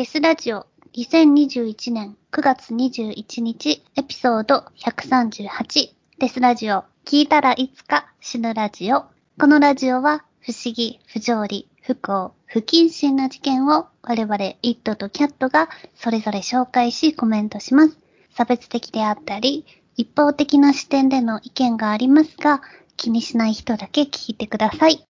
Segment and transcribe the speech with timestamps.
[0.00, 0.64] デスラジオ
[0.94, 9.04] 2021年9月21日エピソード138デスラジオ聞いたらいつか死ぬラジオ。
[9.38, 17.98] このラジオは不思議、不条理、不幸、不謹慎な事件を我々イットとキャットがそれぞれ紹介しコメントします。
[18.34, 19.66] 差別的であったり
[19.98, 22.62] 一方的な視点での意見がありますが
[22.96, 25.09] 気にしない人だけ聞いてください。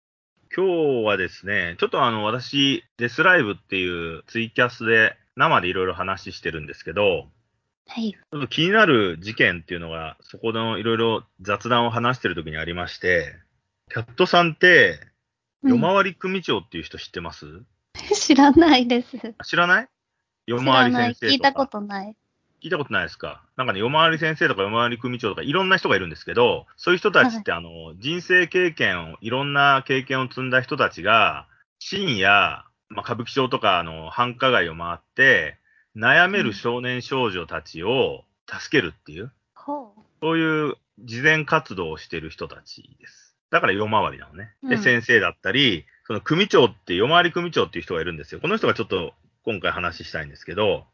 [0.59, 7.29] 今日はですね、ちょっとあの、私、デスライブっていうツイキャスで生でいろいろ話してるんですけど、
[7.87, 8.11] はい。
[8.11, 13.35] ちょっと気になる事件っていうのが、そこのいろいろ雑談を話してる時にありまして、
[13.89, 14.99] キャットさんって、
[15.63, 17.45] 夜回り組長っていう人知ってます、
[18.13, 19.17] 知らないです。
[19.17, 19.87] 知知らない？
[20.45, 21.15] 夜ら回り。
[21.15, 21.25] 先生とか。
[21.27, 22.17] 聞いたことない。
[22.61, 23.41] 聞いたことないですか？
[23.55, 31.47] なんかね、夜回り先生とか夜回り組長とかいろんな人がいるんですけど、そういう人たちって、あの、人生経験を、いろんな経験を積んだ人たちが、
[31.79, 35.57] 深夜、まあ、歌舞伎町とか、あの、繁華街を回って、
[35.95, 39.31] 悩める少年少女たちを助けるっていう。
[40.21, 43.35] そういう慈善活動をしてる人たちです。
[43.51, 44.51] だから夜回りなのね。
[44.63, 48.41] で、うん先生だったり、その組長って、夜回り組長っていう人がいるんですよ。
[48.41, 50.85] この人がちょっと今回話したいんですけど、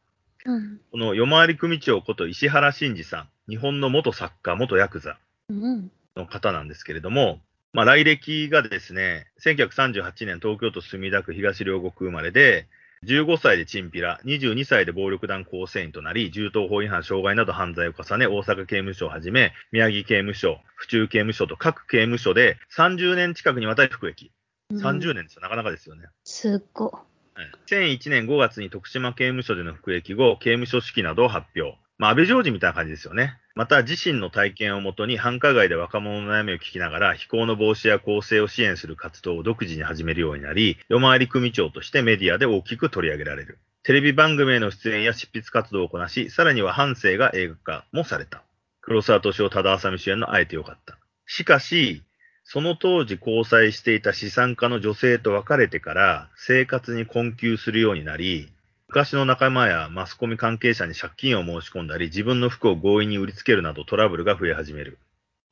[0.46, 0.80] うん。
[0.92, 5.18] この夜回り組長こと石原慎二さん、日本の元作家、元ヤクザ
[5.50, 5.92] うん。
[6.16, 7.40] の方なんですけれども、
[7.74, 12.68] まあ、来歴がですね、1938年東京都墨田区東両国生まれで、
[13.04, 24.32] 15歳でチンピラ、22歳で暴力団構成員となり、銃刀法違反、傷害など犯罪を重ね、大阪刑務所をはじめ、宮城刑務所、府中刑務所と各刑務所で30年近くにわたり服役。
[24.72, 26.06] 30年ですよ、なかなかですよね。
[26.24, 27.00] すっご。
[27.36, 31.78] はい2001年5月に徳島刑務所での服役後、刑務所式などを発表。
[31.98, 33.38] まあ、安倍ジョージみたいな感じですよね。
[33.56, 43.60] また、自身の体験をもとに繁華街で若者の悩みを聞きながら、非行の防止や更生を支援する活動を独自に始めるようになり、夜回り組長としてメディアで大きく取り上げられる。
[43.84, 48.44] テレビ番組への出演や執筆活動をこなし、さらには半生が映画化もされた。
[48.82, 50.98] 黒沢敏夫、多田麻美主演の会えてよかった。
[51.26, 52.04] しかし、
[52.46, 58.50] その当時交際していた資産家の女性と別れてから生活に困窮するようになり、
[58.88, 65.00] 昔の仲間やマスコミ関係者に借金を申し込んだり、自分の服を強引に売りつけるなどトラブルが増え始める。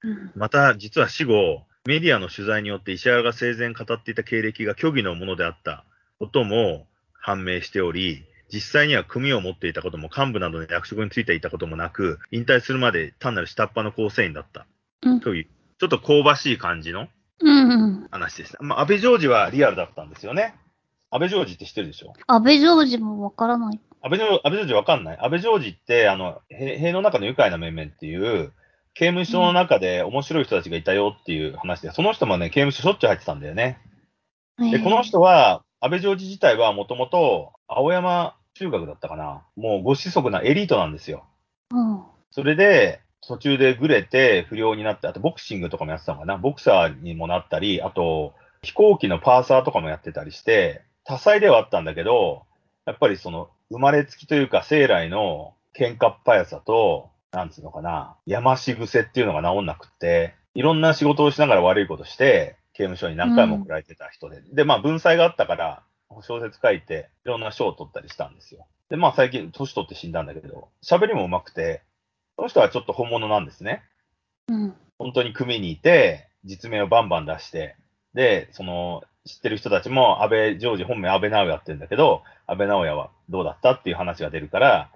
[0.04, 0.32] うん。
[0.36, 5.84] また、実は死後、メディアの取材によって石原が生前語っていた経歴が虚偽のものであった
[6.20, 6.86] ことも
[7.20, 8.24] 判明しており、
[8.54, 14.68] 実際には組を持っていたことも幹部などの役職についていたこともなく、引退するまで単なる下っ端の構成員だった。
[15.02, 15.20] うん。
[15.20, 15.48] という、
[15.84, 17.08] ちょっと香ばしい感じの
[17.42, 18.08] うんうん。
[18.10, 18.64] 話でした。
[18.64, 20.56] まあ、安倍ジョージはリアルだったんですよね。
[21.12, 22.14] 安倍ジョージって知ってるでしょ？
[22.26, 23.80] 安倍ジョージもわからない。
[24.02, 28.54] 安倍ジョ安倍ジョージわかんない安倍ジョージって、あの、へ塀の中の愉快な面々っていう、
[28.94, 33.80] 刑務所の中で面白い人たちがいたよっていう話で、その人もね、刑務所しょっちゅう入ってたんだよね。
[34.58, 39.42] で、この人は、安倍ジョージ自体はもともと、青山中学だったかな。
[39.58, 41.26] もうご子息なエリートなんですよ。
[41.72, 42.04] うん。
[42.32, 46.38] それで、途中でぐれて不良になって、あとボクシングとかもやってたのかな。
[46.38, 52.44] ボクサーにもなったり、あと飛行機のパーサーとかもやってたりして、多彩ではあったんだけど、
[52.86, 64.42] やっぱりその生まれつきというか生来の喧嘩っ早さと、なんつうのかな、山し癖っていうのが治んなくって、いろんな仕事をしながら悪いことして、刑務所に何回も送られてた人で。
[64.54, 65.84] で、まあ文才があったから、
[66.22, 68.68] 小説書いて、いろんな賞を取ったりしたんですよ。
[68.90, 71.82] で、まあ最近、年取って死んだんだけど、喋りも上手くて、
[72.36, 73.84] その人はちょっと本物なんですね。
[74.50, 74.76] うん。
[74.98, 77.76] 本当に組にいて、実名をバンバン出して、
[78.14, 84.90] で、その、知ってる人たちも、安倍ジョージ、本名安倍直也って言うんだけど、安倍直也はどうだったっていう話が出るから、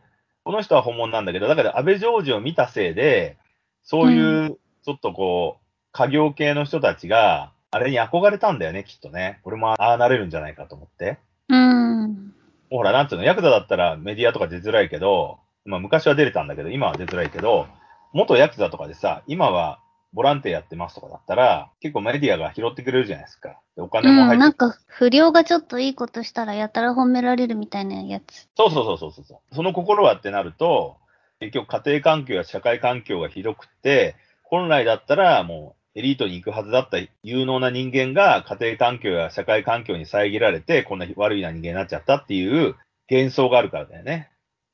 [0.43, 3.37] この人は本物なんだけど、だから安倍ジョージを見たせいで、
[3.83, 9.39] そういう、ちょっとこう、家業系の人たちが、あれに憧れたんだよね、きっとね。
[9.43, 11.17] 俺もああなれるんじゃないかと思って。
[11.49, 12.33] うん。
[12.69, 17.67] ほら、なんつうの、ヤクザだったらメディアとか出づらいけど、まあ昔は出れたんだけど、今は出づらいけど、
[18.13, 19.79] 元ヤクザとかでさ、今は
[20.13, 23.59] ボランティアやってますとかだったら、結構メディアが拾ってくれるじゃないですか。
[23.75, 28.47] でお金もうん、入ってなんか、不良がちょっといいことしたらやたら褒められるみたいなやつ。
[28.55, 29.55] そうそうそうそうそうそう。
[29.55, 30.97] その心はってなると、
[31.39, 42.75] 結局家庭環境や社会環境がひどくって、本来だったらもうエリートに行くはずだった有能な人間が家庭環境や社会環境に遮られて、こんな悪いな人間になっちゃったっていう
[43.11, 44.31] 幻想があるからだよね。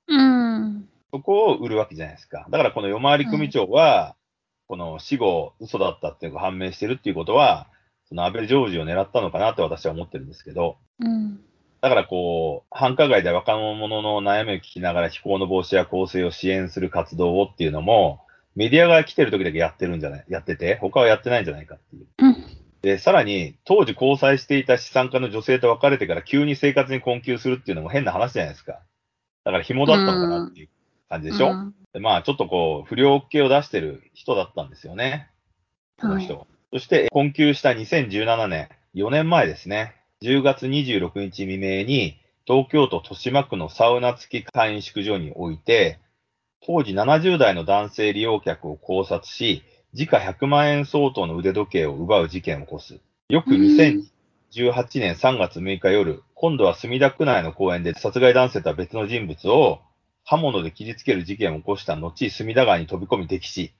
[0.07, 0.89] うん。
[1.11, 2.47] そこを売るわけじゃないですか。
[2.49, 4.15] だからこの夜回り組長は、
[4.67, 7.67] この死後嘘だったっていうのが判明してるっていうことは、
[8.09, 11.39] その安倍ジョージを狙ったのかなって私は思ってるんですけど、うん。
[11.81, 18.21] だからこう、繁華街で若者の悩みを聞きながら非行の防止や更生を支援する活動をっていうのも、
[18.55, 22.07] メディアが来てる時だけやってるんじゃないやってて、他はやってないんじゃないかっていう。
[22.81, 28.79] で、さらに、当時交際していた資産家の女性と別れてから急に生活に困窮するっていうのも変な話じゃないですか。
[29.43, 30.69] だから紐だったのかなっていう
[31.09, 35.29] 感じでしょ、うんでまあ、ちょっとこう、不良系を出してる人だったんですよね。
[36.01, 36.47] この人。
[36.71, 39.95] そして、困窮した2017年、4年前ですね。
[40.23, 45.99] 10月26日未明に、東京都豊島区のサウナ付き会員宿所において、
[46.65, 49.61] 当時70代の男性利用客を考察し、
[49.93, 52.99] 時価100万円相当の腕時計を奪う事件を起こす。
[53.29, 54.07] よく2018
[54.95, 59.79] 年3月6日夜、今度は墨田区内の公園で殺害男性とは別の人物を
[60.25, 63.71] 刃物で切りつける事件を起こした後、墨田川に飛び込み溺死。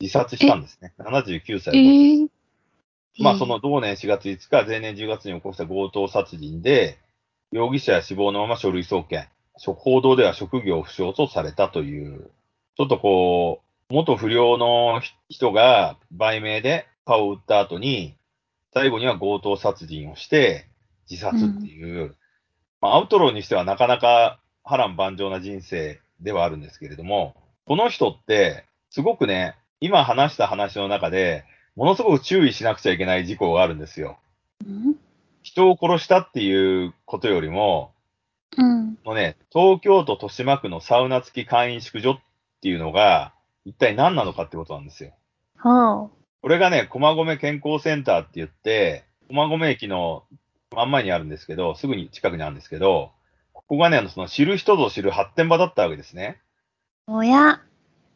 [0.00, 0.94] 自殺したんですね。
[0.98, 2.24] 79歳えで。
[2.24, 2.28] ー、
[3.18, 6.96] まあ、その同年4月5日、前年10月に起こした強盗殺人で、
[7.52, 9.30] 容疑者や死亡のまま書類送検。
[9.62, 12.30] 報道では職業不詳とされたという、
[12.78, 13.60] ちょっとこ
[13.90, 18.16] う、元不良の人が売名で顔を打った後に、
[18.72, 20.68] 最後には強盗殺人をして
[21.10, 22.14] 自殺っていう、
[22.80, 27.34] まあ、アウトローにしてはなかなか波乱万丈な人生ではあるんですけれども、
[27.66, 31.44] この人って、すごくね、今話した話の中で、
[31.76, 34.18] ものすごく注意しなくちゃいけない事項があるんですよ。
[34.66, 34.96] うん
[35.48, 37.92] 人を殺したっていうことよりも、
[38.56, 38.98] うん。
[39.04, 42.20] もうね、東京都豊島区のサウナ付き会員宿所っ
[42.60, 43.32] ていうのが、
[43.64, 45.12] 一体何なのかってことなんですよ。
[45.58, 46.10] ほ
[46.42, 50.24] これがね、駒込健康センターって言って、駒込駅の
[50.74, 53.12] 真ん前にあるんですけど、すぐに近くにあるんですけど、
[53.52, 56.40] ここがね、あのその知る人ぞ知る発展場だったわけですね。
[57.06, 57.16] う。
[57.16, 57.60] おや。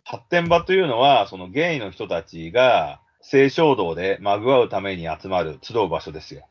[0.05, 6.47] 発展場というのは、そのゲイの人たちが、性衝動でまぐわうために集まる、集う場所ですよ。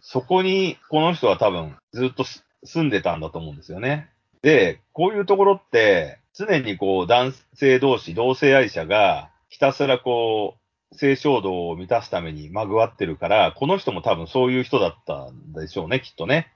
[0.00, 4.10] そこに、この人は多分、ずっとす住んでたんだと思うんですよね。
[4.42, 10.65] で、こういうところって、常にこう、男性同士、同性愛者が、ひたすらこう、
[10.96, 16.52] 性衝動を満たすためにまぐわってるから、この人も多分そういう人だったんでしょうね、きっとね。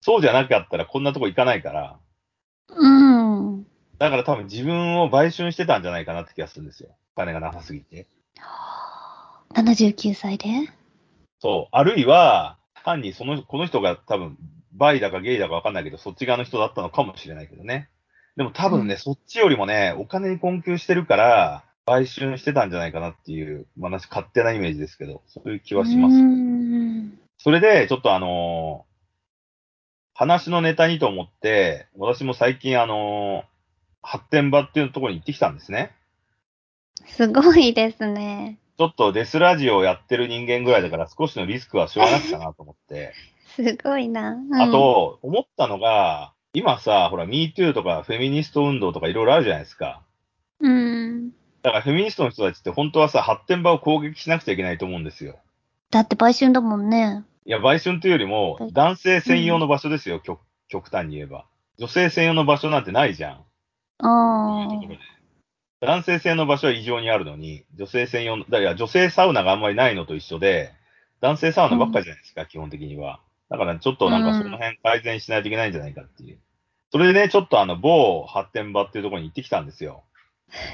[0.00, 1.98] そうじゃなかったらこんなとこ行かないから。
[2.68, 3.64] うん。
[3.98, 6.96] だから多分自分を売春してたんじゃないかなって気がするんですよ。
[7.14, 8.06] お金がなさすぎて。
[9.54, 10.48] 79歳で？
[11.40, 11.68] そう。
[11.72, 14.38] あるいは、単にその、この人が多分、
[14.72, 17.90] バイだかゲイだかわかんないけど、そっち側の人だったのかもしれないけどね。
[18.36, 26.14] でも多分ね、うんそっちよりもね、お金に困窮してるから、売春してたんじゃないかなっていう、まあ、私勝手なイメージですけど、そういう気はします。
[26.14, 27.18] うん。
[27.38, 28.90] それで、ちょっとあのー
[30.12, 33.50] 話のネタにと思って、私も最近あのー
[34.02, 35.94] 発展場っていうところに行ってきたんですね。
[37.06, 38.58] すごいですね。
[38.78, 43.12] ちょっとデスラジオをやってる人間ぐらいだから少しのリスクはしょうがなくかなと思って。
[43.56, 44.30] すごいな。
[44.30, 50.02] うんあ、と、思ったのが、今さ、ほら、MeToo とかフェミニスト運動とかいろいろあるじゃないですか。
[50.60, 51.32] うん。
[51.62, 55.38] だからフェミニストの人たちって本当はさ、発展場を攻撃しなくちゃいけないと思うんですよ。
[55.90, 57.24] だって売春だもんね。
[57.44, 61.46] いや、売春というよりもはい、男性専用の場所ですよ、極極端に言えば。
[61.78, 63.44] 女性専用の場所なんてないじゃん。
[63.98, 64.98] あそういうところで
[65.80, 70.72] 男性専用の場所は異常にあるのに、女性専用の、だから女性サウナがあんまりないのと一緒で、
[71.20, 73.20] 男性サウナばっかりじゃないですか、基本的には。
[73.48, 76.38] だからちょっとなんかその辺改善しないといけないんじゃないかっていう。
[76.92, 80.04] それでね、ちょっとあの、某発展場っていうところに行ってきたんですよ。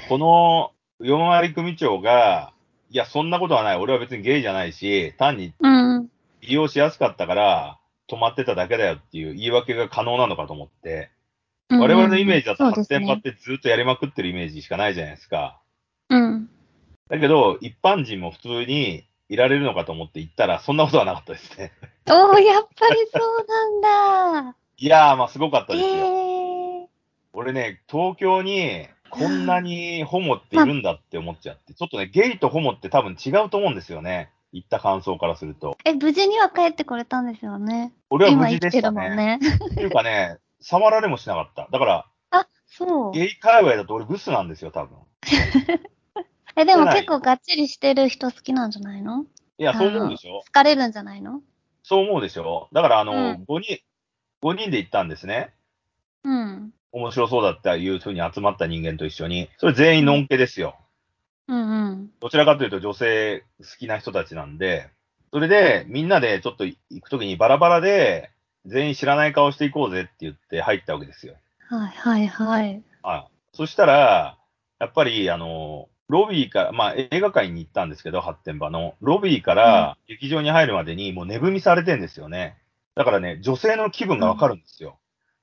[0.09, 2.53] この、四割組長が、
[2.89, 3.77] いや、そんなことはない。
[3.77, 5.53] 俺は別にゲイじゃないし、単に。
[6.41, 11.11] 利用しやすかったから、泊まってただけだよっていう言い訳が可能なのかと思って、
[11.69, 15.59] 我々のイメージだと発展場ってずっとやりまくってるイメージしかないじゃないですか。
[16.09, 16.49] うん。
[17.09, 21.73] だけど、一般人も普通にいられるのかと思って行ったら、そんなことはなかったですね。
[22.07, 24.55] おー、やっぱりそうなんだ。
[24.77, 25.95] いやー、まあすごかったえですよ。
[26.05, 26.87] ー。
[27.33, 34.31] 俺ね、東京にこんなにホモっているんだって思っちゃって、ちょっとね、ゲイとホモって多分違うと思うんですよね。
[34.51, 35.77] 行った感想からすると。
[35.85, 37.93] え、無事には帰ってこれたんですよね。
[38.09, 39.39] 俺は無事でしたね。
[39.71, 41.67] っていうかね、触られもしなかった。
[41.71, 43.11] だから、あ、そう。
[43.11, 44.97] ゲイ界隈だと俺ブスなんですよ、多分。
[46.55, 49.25] え、でも結構がっちりしてる人好きなんじゃないの？
[49.59, 51.41] いや、そう思うでしょ好かれるんじゃないの？
[51.83, 53.79] そう思うでしょだから、あの、うん5人、
[54.41, 55.53] 5人で行ったんですね。
[56.23, 56.73] うん。
[56.97, 59.49] 面白そうだっていう風に集まった人間と一緒に。
[59.57, 60.75] それ全員のんけですよ。
[61.47, 62.09] うんうん。
[62.19, 64.89] どちらかというと女性好きな人たちなんで、
[65.31, 68.31] それでみんなでちょっと行くときにバラバラで
[68.65, 71.35] 全員知らない顔していこうぜって言って入ったわけですよ。
[71.69, 72.81] はいはいはい。
[73.03, 73.55] はい。
[73.55, 74.37] そしたら、
[74.79, 78.95] やっぱりあの、ロビーから、まあ映画館に行ったんですけど、発展場の。
[79.01, 82.57] ロビーから劇場に入るまでにもう寝踏みされてんですよね。
[82.95, 84.97] だからね、女性の気分がわかるんですよ。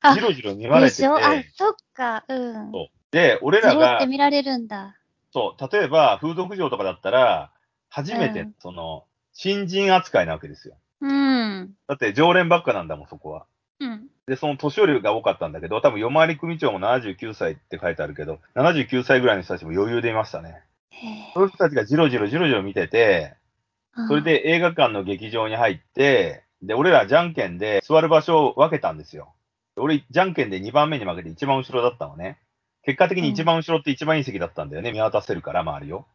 [0.06, 1.20] あじろじろ見られてでしてょ、あ、
[1.54, 2.73] そっか、うん。
[2.73, 4.96] そうで、俺らがって、見られるんだ。
[5.32, 7.52] そう、例えば風俗嬢とかだったら、
[7.88, 10.76] 初めてうんその、新人扱いなわけですよ。
[11.00, 11.75] うん。
[11.88, 13.46] だって常連ばっかなんだもん、そこは。
[13.80, 14.08] うん。
[14.26, 20.62] で、その年寄りが多かったんだけど、多分夜回り組長も79歳って書いてあるけど、79歳ぐらいの人たちも余裕でいましたね。
[21.34, 23.34] そういう人たちがじろじろじろじろ見てて、
[24.08, 29.34] それで映画館の劇場に入って、で、俺らじゃんけんで座る場所を分けたんですよ。
[29.76, 32.38] 俺、じゃんけんで2番目に負けて一番後ろだったのね。
[32.85, 34.93] 結果的に一番後ろって一番いい席だったんだよね。
[34.93, 36.07] 見渡せるから、周りを。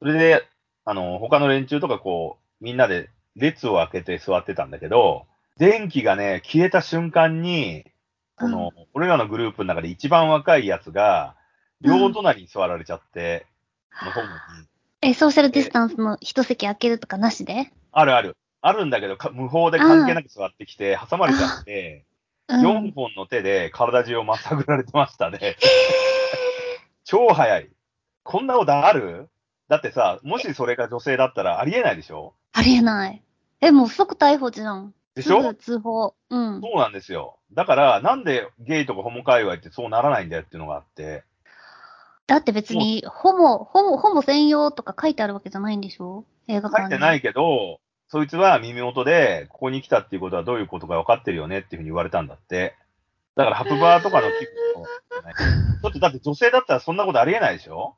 [0.00, 0.46] それで、
[0.84, 5.26] あの、他の連中とかこう、みんなで列を開けて座ってたんだけど、
[5.58, 7.84] 電気がね、消えた瞬間に、
[8.36, 11.36] この、俺らのグループの中で一番若いやつが、
[11.80, 13.46] 両隣に座られちゃって、
[14.04, 14.68] のホームに。
[15.02, 17.72] え、ソーシャルディスタンスの一席空けるとかなしで？
[17.90, 18.36] あるある。
[18.60, 22.11] あるんだけど、か無法で関係なく座ってきて、挟まれちゃって、うん。
[22.48, 25.56] 4本の手で体中をまさぐられてましたね。
[27.04, 27.70] 超早い。
[28.24, 29.28] こんなことある？
[29.68, 32.34] だってさ、もしそれが女性だったらありえないでしょ？
[32.52, 33.22] ありえない。
[33.60, 34.94] え、もう即逮捕じゃん。
[35.14, 35.54] でしょ？
[35.54, 36.14] 通報。
[36.30, 36.60] うん。
[36.60, 37.38] そうなんですよ。
[37.52, 41.24] だから、なんでゲイとかホモ界隈ってそうならないんだよっていうのがあって、
[42.26, 46.24] だって別に、ホモ、ホモ、ホモ専用とか書いてあるわけじゃないんでしょ？
[46.48, 46.88] 映画館に。
[46.90, 47.80] 書いてないけど、
[48.12, 52.76] そいつは耳元で、ここに来たっていうことはどういうことか分かってるよねっていうふうに言われたんだって。
[53.36, 55.32] だから、ハプバーとかの気分を、ね、
[55.80, 57.96] ちょっとだって女性だったらそんなことありえないでしょ？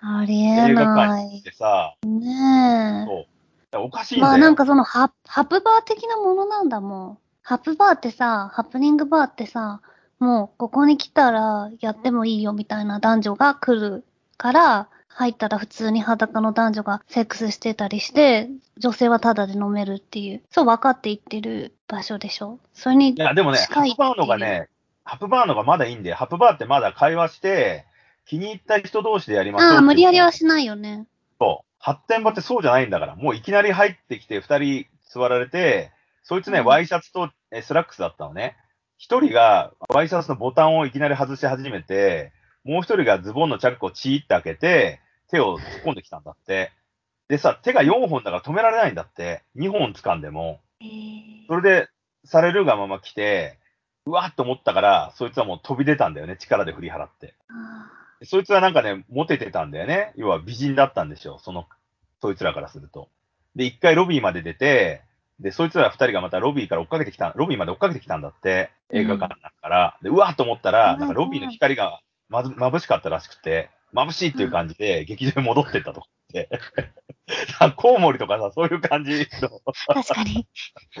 [0.00, 1.42] ありえ映画ない館に行っ。
[1.42, 3.82] てさ、ねそう。
[3.84, 4.18] おかしいえ。
[4.20, 4.30] んだよ。
[4.30, 7.18] まあなんかそのハ、ハプバー的なものなんだもん。
[7.42, 9.82] ハプバーってさ、ハプニングバーってさ、
[10.18, 14.06] もうここに来たらやってもいいよみたいな男女が来る
[14.38, 22.58] から、入ったら普通に裸の男女がセックスしてたりして、女性はタダで飲めるっていう、そう分かっていってる場所でしょ？
[22.74, 24.68] それにいや、でもね、ハプバーのがね、
[25.04, 27.84] ハプバーのがまだいいんで、ハプバーってまだ会話して、
[28.24, 31.06] 気に入った人同士でやりましょうってああ、無理やりはしないよね。
[31.40, 31.66] そう。
[31.78, 35.90] 発展場ってそうじゃないんだから、もういきなり入ってきて二人座られて、
[36.22, 38.56] そいつね、うんワイシャツとえスラックスだったのね。
[38.96, 42.32] 一人がワイシャツのボタンをいきなり外し始めて、
[42.64, 45.00] もう一人がズボンのチャックをチーって開けて、
[45.32, 46.70] 手を突っ込んできたんだって。
[47.28, 49.42] でさ、手が4本だから止められないんだって。
[49.56, 50.60] 2本掴んでも。
[50.80, 51.88] えーそれで、
[52.24, 53.58] されるがまま来て、
[54.06, 56.36] うわっと思ったから、そいつはもう飛び出たんだよね。
[56.36, 57.34] 力で振り払って。
[57.48, 57.90] あ
[58.24, 60.12] そいつはなんかね、モテてたんだよね。
[60.16, 61.38] 要は美人だったんでしょう。
[61.40, 61.66] その、
[62.20, 63.08] そいつらからすると。
[63.56, 65.02] で、一回ロビーまで出て、
[65.40, 68.70] で、そいつら二人がまたロビーから追っかけてきた、ロビーまで追っかけてきたんだって。
[68.90, 69.98] 映画館の中から。
[70.02, 76.48] で、うわーっと思ったら、なんかロビーの光がまず、眩しかったらしくて、眩しいっていう感じで、劇場に戻ってったとかって。
[77.76, 80.46] コウモリとかさ、そういう感じのー確かに。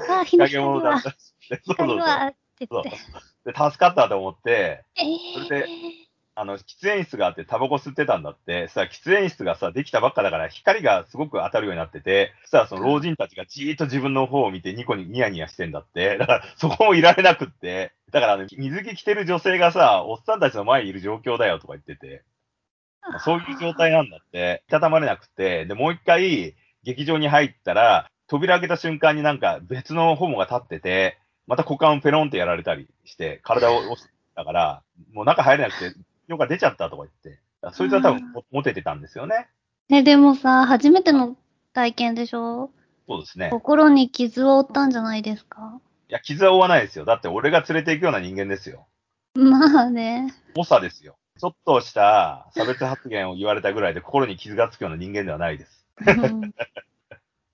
[0.08, 1.00] ああ、日の光は。
[1.00, 1.74] そうそうそう。
[1.74, 2.90] 光は、って言って。
[2.90, 2.96] で、
[3.52, 5.68] 助かったと思って、えそれで
[6.34, 16.16] あの、喫煙室があってタバコ吸ってたんだって、さ、喫煙室がさ、できたばっかだから光がすごく当たるようになってて、そしたらその老人たちがじーっと自分の方を見てニコにニヤニヤしてんだって。
[16.16, 17.92] だからそこもいられなくって。
[18.12, 24.62] だからあの、水着着てる女性がさ、おっさんたちの前にいる状況だよとか言ってて、ーそういう状態なんだって。
[24.68, 26.54] いたたまれなくて、で、もう一回
[26.84, 34.04] 劇場に入ったら、扉開けた瞬間になんか別のホモが立ってて、また股間をペロンってやられたりして、体を押し
[34.34, 34.82] たから、
[35.12, 35.94] もう中入れなくて、
[36.28, 37.40] 尿が出ちゃったとか言って。
[37.72, 39.48] そいつは多分モモテてたんですよね。
[39.88, 41.36] ね、でもさ、初めての
[41.74, 42.70] 体験でしょ？
[43.08, 43.50] そうですね。
[43.50, 45.80] 心に傷を負ったんじゃないですか？
[46.08, 47.04] いや、傷は負わないですよ。
[47.04, 48.86] だって俺が連れて行くような人間ですよ。
[49.34, 50.32] まあね。
[50.56, 51.16] 猛者ですよ。
[51.42, 55.84] ちょっとした差別発言を言われたぐらいで心に傷がつくような人間ではないです。
[56.06, 56.54] うん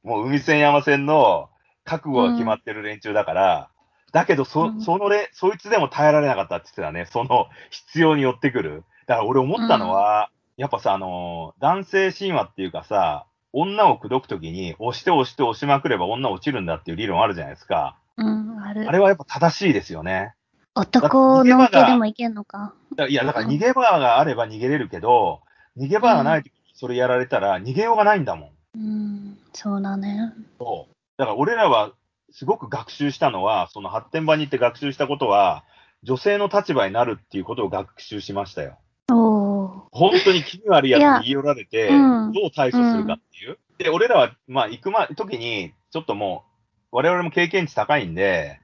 [0.04, 1.49] もう海線山線の
[1.85, 3.71] 覚悟が決まってる連中だから、
[4.12, 7.07] だけどそ、うんそのれ、そいつでも耐えられなかったって言ってたね。
[7.07, 8.85] その必要に寄ってくる。
[9.07, 17.99] だから俺思ったのは、やっぱさ、あのー男性神話っていうかさ、女を口説くときに押して押して押しまくれば女落ちるんだっていう理論あるじゃないですか。
[18.18, 18.92] うん、あるあ。
[18.92, 20.35] れはやっぱ正しいですよね。
[20.82, 22.75] 男の系でもいけんのか。
[22.97, 25.40] だいや、だから逃げ場があれば逃げれるけど、
[25.76, 28.50] 逃げ場がないときにそれやられたら逃げようがないんだもん。
[28.75, 30.32] うん、そうだね。
[30.58, 30.94] そう。
[31.16, 31.92] だから俺らは
[32.32, 35.64] すごく学習したのは、その発展場に行って学習したことは、
[36.02, 38.78] 女性の立場になるっていうことを学習しましたよ。
[39.08, 41.92] 本当に気味悪いやつに言い寄られて、う
[42.28, 43.58] んどう対処するかっていう。
[43.78, 46.44] で、俺らは、まあ、行くま、時に、ちょっとも
[46.92, 48.61] う、我々も経験値高いんで、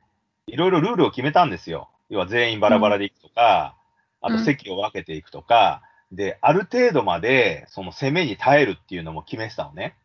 [0.47, 1.89] いろいろルールを決めたんですよ。
[2.09, 3.77] 要は全員バラバラで行くとか、
[4.21, 5.83] あと席を分けていくとか、
[6.13, 9.97] で、ある程度まで、その攻めに耐えるっていうのも決めてたのね。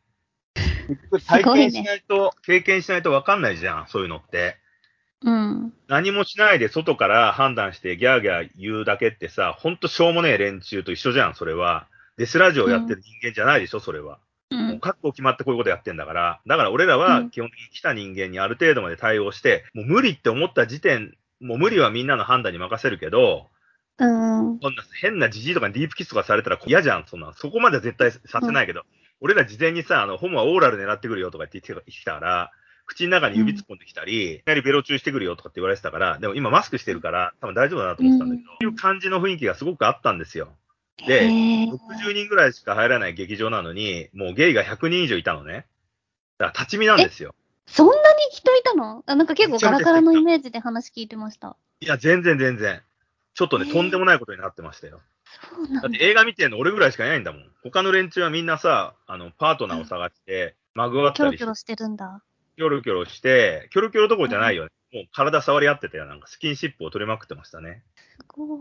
[1.27, 4.57] 体験しないと、経験しないと分かんないじゃん、そういうのって。
[5.21, 5.73] うん。
[5.87, 11.87] 何もしないで外から判断してギャーギャー言うだけってさ、ほんとしょうもねえ連中と一緒じゃん、それは。
[12.17, 14.19] デスラジオやってる人間じゃないでしょ、それは。
[14.49, 14.71] うん。
[14.71, 23.47] う覚悟決まってこういうことやってんだから、だから俺らはうん基本的に来た人間にある程度まで対応して、もう無理って思った時点、もう無理はみんなの判断に任せるけど、
[23.97, 24.59] うん。
[24.61, 27.33] そんな変なジジイとかにディープキスとかされたら嫌じゃん、そんな。
[27.33, 28.83] そこまでは絶対させないけど、
[29.21, 32.51] 俺ら事前にさ、あの、ホモはオーラル狙ってくるよとかって言ってきたから、
[32.85, 40.55] 口の中に指突っ込んできたり、いきなりベロチューしてくるよとかって言われてたから、でも今マスクしてるから、多分大丈夫だなと思ってたんだけど、そういう感じの雰囲気がすごくあったんですよ。
[41.05, 45.67] で、へー60人ぐらいしか入らない劇場なのに、もうゲイが100人以上いたのね。
[46.37, 47.35] だから立ち見なんですよ。
[47.71, 47.99] そんなに
[48.31, 49.03] 人いたの？
[49.05, 51.55] あなんか結構ガラガラのイメージで話聞いてました。
[51.81, 52.81] いや、全然全然。
[53.35, 55.01] ちょっとね、えーとんでもないことになってましたよ。
[55.53, 56.03] そうなんだだって。
[56.03, 57.43] 映画見てんの俺ぐらいしかいないんだもん。
[57.63, 62.21] 他の連中はみんなさ、あの、パートナーを探して、まぐわっキョロキョロしてるんだ。
[62.57, 64.71] キョロキョロして、キョロキョロどころじゃないよね。
[64.91, 66.05] もう体触り合ってたよ。
[66.05, 67.83] なんかスキンシップを取りまくってましたね。
[68.19, 68.59] すごい。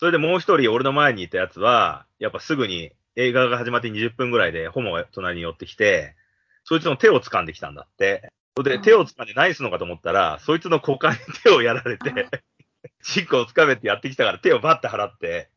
[0.00, 6.16] それでもう一人俺の前にいたやつは、やっぱすぐに映画が始まって20分ぐらいでホモが隣に寄ってきて、
[6.64, 8.32] そいつの手を掴んできたんだって。
[8.58, 12.10] それでうん手を掴んで何するのかと思ったら、そいつの股間に手をやられて、
[13.04, 15.48] チッコを掴めってやってきたから手をバッて払って、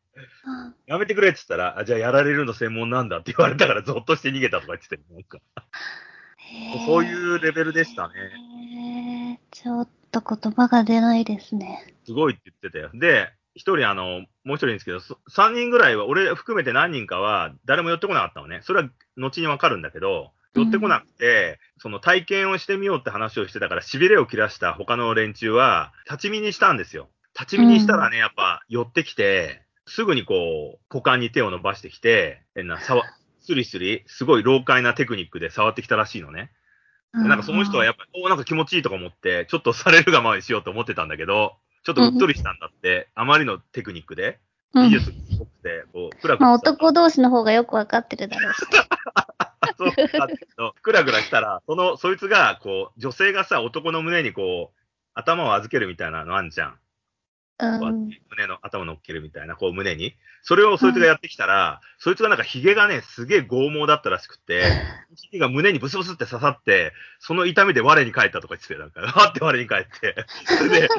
[0.46, 5.02] あやめてくれって言ったら、あじゃあやられるの専門なんだって言われたからゾッとして逃げたとか言ってたよ。
[5.10, 5.40] なんか
[6.86, 9.40] そういうレベルでしたね。
[9.50, 11.92] ちょっと言葉が出ないですね。
[12.04, 12.90] すごいって言ってたよ。
[12.94, 18.60] で、一人あの、もう一人ですけど、そ三人ぐらいは、俺含めて何人かは、誰も寄ってこなかったのね。
[18.62, 27.08] それは後にわかるんだけど、寄ってこなくて、その体験をしてみようって話をしてたから、痺れを切らした他の連中は、立ち見にしたんですよ。
[27.38, 33.04] 立ち見にしたらね、やっぱ寄ってきて、すぐにこう、股間に手を伸ばしてきて、変な、さわ、
[33.40, 36.52] スリスリ、すごい老快なテクニックで触ってきたらしいのね。
[37.14, 41.54] でなんかその人はやっぱ、おなんか気持ちいいとか思って、ちょっとされるがままにしようと思ってたんだけど、
[41.84, 44.38] ちょっとうっとりしたんだって、あまりのテクニックで、
[44.74, 48.62] うん技術がすごくて、こう、クラクまあ男同士の方がよくわかってるだろうし。
[49.76, 49.88] そう
[50.18, 54.78] なんだけど、クラクラしたら、その、そいつが、こう、女性がさ、男の胸にこう、
[55.14, 56.78] 頭を預けるみたいなのあんじゃん。
[57.58, 58.10] こううん。
[58.30, 60.14] 胸の頭乗っけるみたいな、こう胸に。
[60.42, 64.64] それをそいつがやってきたら、そいつがなんか髭がね、すげえ剛毛だったらしくて、
[65.30, 68.80] 髭が胸にブスブスって刺さって、その痛みで我に返ったとか言ってたよ。
[68.80, 70.16] なんか、はって我に返って。
[70.58, 70.88] それで、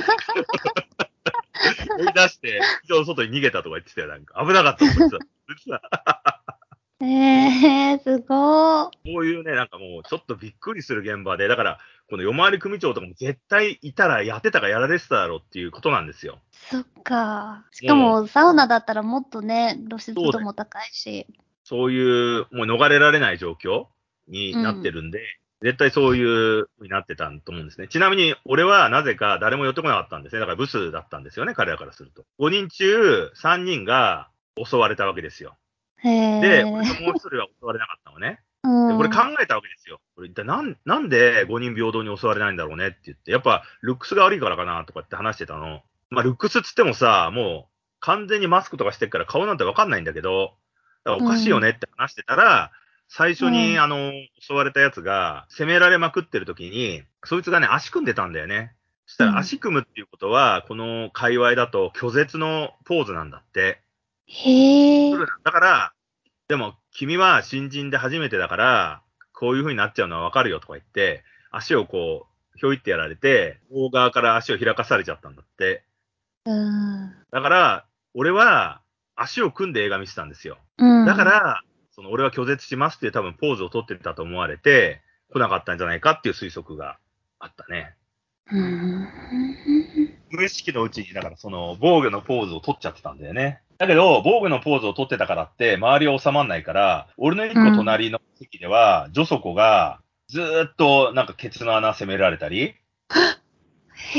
[2.00, 4.08] 追い出して、人の外に逃げたとか言ってたよ。
[4.08, 5.18] なんか、危なかったとか言って
[5.68, 6.63] た。
[7.04, 8.86] 実はえー、すごー。
[8.86, 16.40] こういうね、なんかもう、ちょっとびっくりする現場で、だから、この夜回り組長とかも絶対いたらやってたかやられてただろうっていうことなんですよ。
[16.70, 17.66] そっか。
[17.72, 21.28] しかも、サウナだったらもっとね、露出度も高いし。
[21.64, 23.88] そういう、もう逃れられない状況
[24.28, 25.22] になってるんで、
[25.62, 27.88] 絶対そういう風になってたと思うんですね。
[27.88, 30.42] ちなみに、俺はなぜか誰も寄ってこなかったんですね。
[30.42, 32.26] だからブスだったんですよね、彼らからすると。
[32.40, 34.30] 5人中3人が
[34.62, 35.56] 襲われたわけですよ。
[36.04, 36.70] へで、ー。
[36.70, 38.40] 俺ともう一人は襲われなかったのね。
[38.64, 40.00] うん、でこれ考えたわけですよ。
[40.16, 45.82] これ一体なん、なんで5人平等に襲われないんだろうねって言って、やっぱルックスが悪いからかなとかって話してたの。
[46.10, 50.54] まあルックスっつってもさ、もう完全にマスクとかしてっから顔なんてわかんないんだけど、
[51.04, 52.72] だからおかしいよねって話してたら、
[53.10, 58.74] 最初に、うんあの、襲われたやつが攻められまくってる時に、そいつがね、足組んでたんだよね。
[59.06, 63.82] そしたうんら足組むっていうことは、この界隈だと拒絶のポーズなんだって。
[64.28, 65.20] へー。
[65.44, 65.94] だから、
[66.48, 69.02] でも君は新人で初めてだから、
[69.34, 75.84] こういう風になっちゃうのはわかるよとか言って、足をこう、ひょいってやられて、大側から足を開かされちゃったんだって。
[76.46, 77.14] うん。
[77.32, 78.82] だから、俺は
[79.16, 80.58] 足を組んで映画見てたんですよ。
[80.78, 81.06] うん。
[81.06, 86.98] だか、ら、その俺は拒絶しますっていう多分ポーズを取ってたと思われて、来なかったんじゃないかっていう推測が
[87.40, 87.96] あったね。
[88.52, 89.08] うん。
[90.30, 93.62] 無意識のうちに、だからその防御のポーズを取っちゃってたんだよね。
[93.78, 102.76] だけど、防御のポーズを取ってたからって、周りは収まんないから、俺の一個隣の席では、ジョソコが、ずーっとなんかケツの穴攻められたり、へ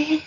[0.01, 0.21] ー。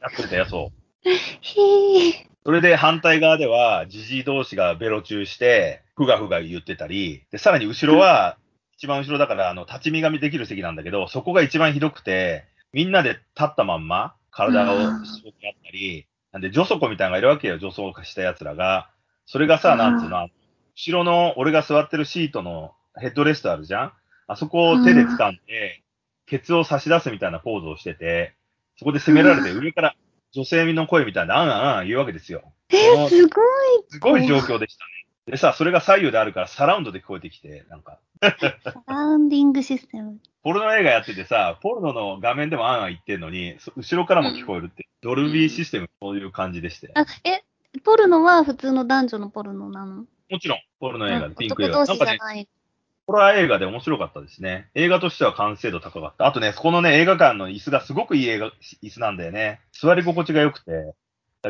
[0.00, 0.72] やってたよ、そ
[1.04, 1.08] う。
[1.08, 2.28] へー。
[2.44, 8.38] それで反対側では、ジジイ同士がベロチューして、ふがふが言ってたり、で、さらに後ろは、
[8.78, 18.90] 一番後ろだから、あの、立ち見がみできる席なんだけど、そこが一番ひどくて、みんなで立ったまんま、体をうんしごき合ったり、なんで、女装子みたいなのがいるわけよ、女装化した奴らが。
[19.26, 20.28] それがさ、うんなんつうの、
[20.76, 23.92] 後ろの俺が座ってるシートのヘッドレストあるじゃん？
[24.26, 25.82] あそこを手で掴んで、
[26.26, 28.34] ケツを差し出すみたいなポーズをしてて、
[28.76, 29.94] そこで攻められて、上から
[30.32, 32.52] 女性の声みたいな、あんあんあん言うわけですよ。
[32.70, 33.46] えー、すごい。
[33.88, 34.97] すごい状況でしたね。
[35.28, 38.34] でさ、それが左右であるからサラウンドで聞こえてきて、なんか、サ
[38.86, 40.18] ラウンディングシステム。
[40.42, 46.90] ポルノ映画やっててさ、ポルノの画面でもあんあん言ってんのに、そ後ろからも聞こえるって、ドルビーシステム、そういう感じでして。
[46.94, 47.42] あ、え、
[47.80, 50.06] ポルノは普通の男女のポルノなの？
[50.30, 51.84] もちろん、ポルノ映画でピンク映画。
[51.84, 52.48] なんかね、じゃない。
[53.06, 54.68] ホラー映画で面白かったですね。
[54.74, 56.26] 映画としては完成度高かった。
[56.26, 58.50] あとね、そこのね、映画館の椅子がすごくいい映画、
[58.82, 59.60] 椅子なんだよね。
[59.72, 60.94] 座り心地が良くて。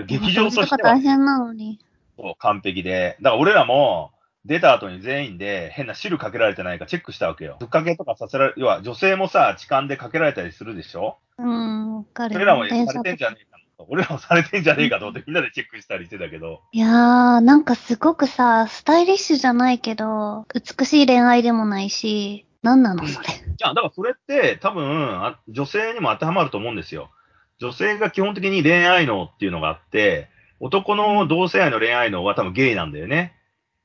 [0.06, 1.80] 劇場としては大変なのに。
[2.18, 3.16] そう完璧で。
[3.22, 4.11] だから俺らも、
[4.44, 7.57] 出た後に全員で変な汁かけられてないかチェックしたわけよ。
[7.61, 11.18] ぶっかけとかさせられ、要は女性もさ、痴漢でかけられたりするでしょ？
[11.38, 12.37] うん、わかる。
[12.37, 13.59] 俺らもされてんじゃねえか。
[13.88, 16.62] 俺らもされてんじゃねえかと思ってみんなでチェックしたりしてたけど。
[16.72, 23.28] いやー、なんかすごくさ、スタイリッシュじゃないけど、美しい恋愛でもないし、なんなのそれ。
[23.28, 27.11] いや、だからそれって多分、女性にも当てはまると思うんですよ。
[27.59, 33.34] 女性が基本的に恋愛脳っていうのがあって、男の同性愛の恋愛脳は多分ゲイなんだよね。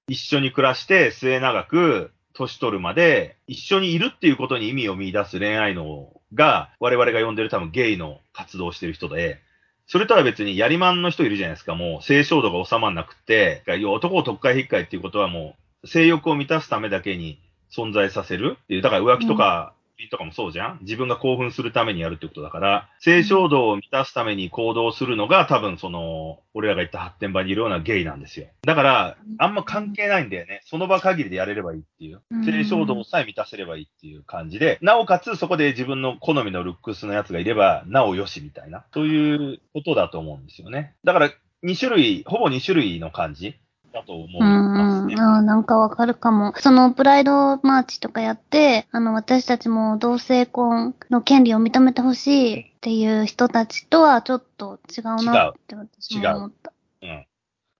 [0.07, 9.39] 一緒に暮らして末永く年取るまで一緒にいるっていうことに意味を見出す恋愛脳が我々が呼んでる多分ゲイの活動してる人で、
[9.85, 11.75] それとは別にやりまんの人いるじゃないですか。
[11.75, 17.39] もう性衝動が収まらなくて、男を特会引っかいっていうことはもう性欲を満たすためだけに
[17.71, 19.73] 存在させるっていう、だから浮気とか
[20.11, 20.79] とかもそうじゃん？
[20.81, 28.47] 自分が興奮するためにやるってことだから、性衝動を満たすために行動するのが多分その、俺らが言った発展場にいるようなゲイなんですよ。
[28.63, 30.61] だから、あんま関係ないんだよね。
[30.65, 32.21] その場限りでやれればいいっていう。
[32.45, 40.95] 性衝動さえ満たせればいいっていう感じで、なおかつそこで自分の好みのルックスのやつがいれば、なおよしみたいな、そういうことだと思うんですよね。
[41.03, 41.31] だから、
[41.63, 43.55] 2種類、ほぼ2種類の感じ。
[43.93, 45.13] だと思いますね。
[45.13, 46.53] うん、あなんかわかるかも。
[46.57, 56.73] そのプライドマーチとかやって、あの、私たちも同性婚の権利を認めてほしいっていう人たちとはちょっと違うなって私も思った。
[57.01, 57.11] 違う。
[57.11, 57.25] うん。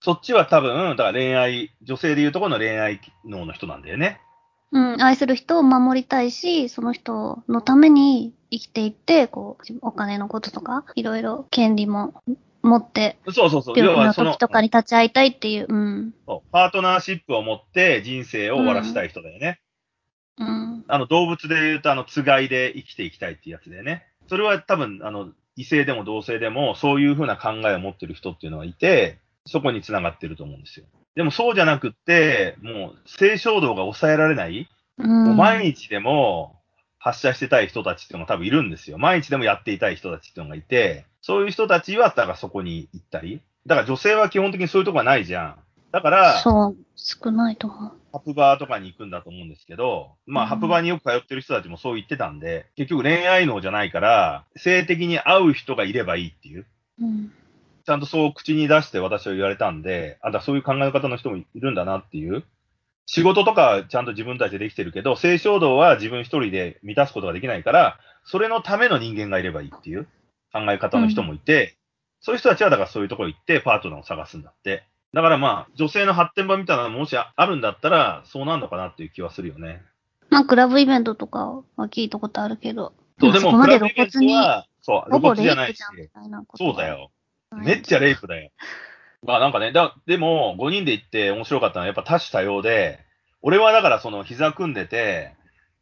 [0.02, 4.22] そっちは多分、だから恋愛、女性でいうところの恋愛脳の人なんだよね。
[4.72, 12.16] うん、愛する人を守りたいし、その人のために生きていって、こう、お金のこととか、いろいろ権利も
[12.64, 13.78] 持って、そうそうそう。
[13.78, 16.14] 病気の時とかに立ち会いたいっていう、うん。
[16.26, 19.60] そうパートナーシップを持って人生を終わらしたい人だよね。
[20.38, 20.86] うん。
[20.88, 24.06] あの、動物で言うと、あの、つがいで生きていきたいっていうやつだよね。
[24.28, 30.86] それは多分、あの、異性でも同性でも、そういうふうな考えを持ってる人っていうのがいて、そこにつながってると思うんですよ。
[31.16, 36.63] でもそうじゃなくって、もう、性衝動が抑えられない、うん、もう毎日でも
[37.04, 38.98] 発射してたい人たちっていうのが多分いるんですよ。
[38.98, 43.42] 毎日でもやっていたい人たちっていうのがいて、そういう人たちは、だからそこに行ったり。
[43.66, 45.56] だから女性は基本的にそういうとこはないじゃん。
[45.92, 47.92] だから、そう、少ないと思う。
[48.14, 56.66] ハプバーとかに行くんだと思うんですけど、まあ、うん、ハプバーによく通ってる人たちもそう言ってたんで、結局恋愛脳じゃないから、性的に合う人がいればいいっていう。
[57.02, 57.34] うん、
[57.86, 62.46] ちゃんとそう口に出して私は言われたんで、あ、だそういう考え方の人もいるんだなっていう。
[63.06, 70.08] 仕事とかちゃんと自分たちでできてるけど、性衝動は自分一人で満たすことができないから、それのための人間がいればいいっていう。
[70.54, 71.72] 考え方の人もいて、うん、
[72.22, 74.84] そういう人たちはだからそういうところ行ってパートナーを探すんだって。
[75.14, 79.82] だからまあ、女性の発展場みたいなのもしあるんだったら、そうなんのかなっていう気はするよね。
[80.30, 82.94] まあ、クラブイベントとかは聞いたことあるけど。
[83.20, 85.84] そう、でも、クラブイベントは、そう、露骨じゃないし。
[86.56, 87.12] そうだよ。
[87.52, 88.50] めっちゃレイプだよ。
[89.24, 93.00] まあなんかね、だでも、5人で行って面白かったのは、やっぱ多種多様で、
[93.42, 95.36] 俺はだからその膝組んでて、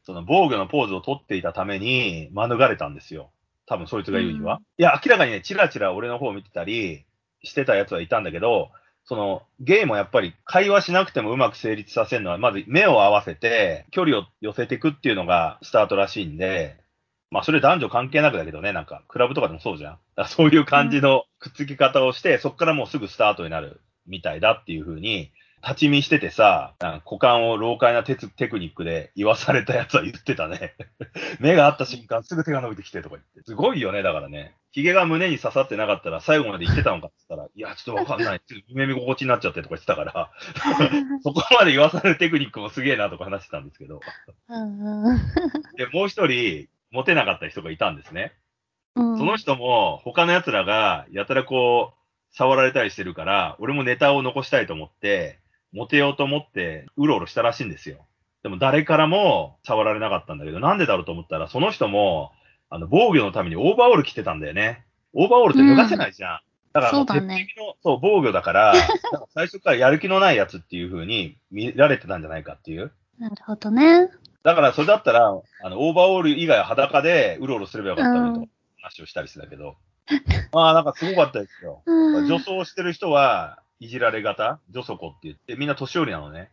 [0.04, 3.32] その防御のポーズを取っていたために免れたんですよ。
[3.68, 4.56] 多分そいつが言うには。
[4.56, 7.06] うん、いや、明らかにね、チラチラ俺の方を見てたり
[7.44, 8.72] してたやつはいたんだけど、
[9.06, 16.81] その、ゲイもやっぱり会話しなくてもうまく成立させるのは、まず目を合わせて、距離を寄せていくっていうのがスタートらしいんで、
[17.32, 20.00] まあそれ男女関係なくだけどね、なんか、クラブとかでもそうじゃん。
[20.16, 25.32] だそういう感じのくっつき方をして、うん、そこからもうすぐスタートになるみたいだっていうふうに、
[25.64, 26.74] 立ち見しててさ、
[27.06, 30.76] 股間を老快なテテクニックで言わされたやつは言ってたね。
[31.40, 33.44] 目が合った瞬間すぐ手が伸びてきてとか言って。
[33.46, 34.56] すごいよね、だからね。
[34.72, 38.40] 髭が胸に刺さってなかったら最後まで言ってたのかって言ったら、いや、ちょっとわかんない。
[38.40, 40.32] ちょっと夢見心地になっちゃってとか言ってたから、
[41.24, 44.00] そこまで言わされるテクニックもすげえなとか話してたんですけど。
[45.78, 48.34] で、もう一人、モテなかった人がいたんですね。
[48.96, 55.40] その人も、他の奴らが、やたらこう、触られたりしてるから、俺もネタを残したいと思って、
[55.72, 58.06] モテようと思って、うろうろしたらしいんですよ。
[58.44, 62.32] でも誰からも触られなかったんだけど、なんでだろうと思ったら、その人も、
[62.70, 64.86] あの、防御のためにオーバーオール着てたんだよね。
[65.14, 66.34] オーバーオールって脱がせないじゃん。
[66.34, 66.40] うん、
[66.74, 68.80] だからもう鉄壁の、そう、防御だから、か
[69.14, 72.92] ら最初からやる気のないやつっていう風に見られてたんじゃないかっていう。
[73.20, 74.10] なるほどね。
[74.44, 75.28] だからそれだったら、
[75.64, 78.48] あの、オーバーオール以外は裸でうろうろすればよかったのと
[78.82, 79.76] 話をしたりしてたけど。
[80.52, 81.84] まあなんかすごかったですよ。
[81.86, 84.60] 女装してる人は、いじられ型？
[84.70, 86.52] 女祖子って言って、みんな年寄りなのね。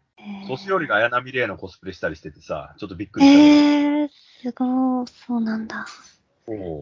[0.48, 3.38] 年寄りが綾波レイのコスプレしたりしててさ、ちょっとびっくりした。
[3.38, 4.09] えー、
[4.42, 5.87] すごい、そうなんだ。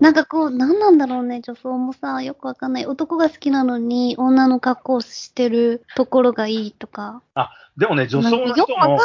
[0.01, 2.87] なんかこう、なんなんだろうね、女装もさ、よくわかんない。
[2.87, 7.23] 男が好きなのに、女の格好をしてるところがいいとか。
[7.77, 8.99] でもね、女装の人も。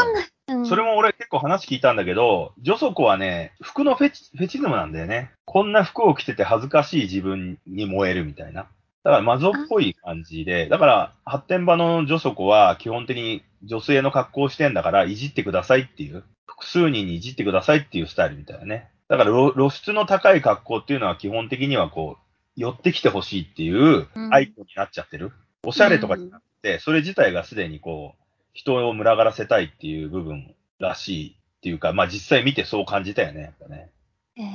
[0.47, 5.31] うん、それも俺結構話聞いたんだけど、女装子はね、服のフェチフェチズムなんだよね。
[5.45, 8.67] こんな服を着てて恥ずかしい自分に燃えるみたいな。
[9.03, 18.90] だからマゾっぽい感じで、だから発展場の女装子は基本的に女性の格好をしてんだから、いじってくださいっていう、複数人にいじってくださいっていうスタイルみたいなね。
[19.11, 22.23] だから露露出の高い格好っていうのは基本的にはこう、
[22.55, 25.33] 寄ってきてほしいっていううんアイコンになっちゃってる。
[25.65, 33.89] おしゃれとかじゃなくて、それ自体がすでにこう、人を群がらせたいっていう部分らしいっていうか、まあ実際見てそう感じたよね、やっぱね。
[34.37, 34.45] えー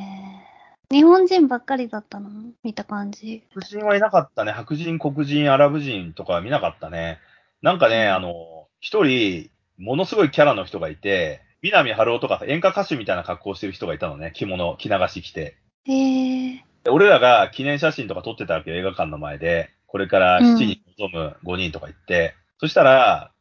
[0.89, 2.31] 日本人ばっかりだったの？
[2.63, 3.43] 見た感じ。
[3.53, 4.53] 白人はいなかったね。
[4.53, 7.19] 白人、黒人、アラブ人とかは見なかったね。
[7.61, 14.33] なんかね、あの、一人、ものすごいキャラの人がいて、南春夫とか演歌歌手みたいな格好をしてる人がいたのね。
[14.35, 15.57] 着物、着流し着て。
[15.87, 19.71] えー、で俺らが記念写真とか撮ってたわけよ、映画館の前で。
[19.87, 22.35] これから7人望む5人とか言って。
[22.59, 23.33] そしたら、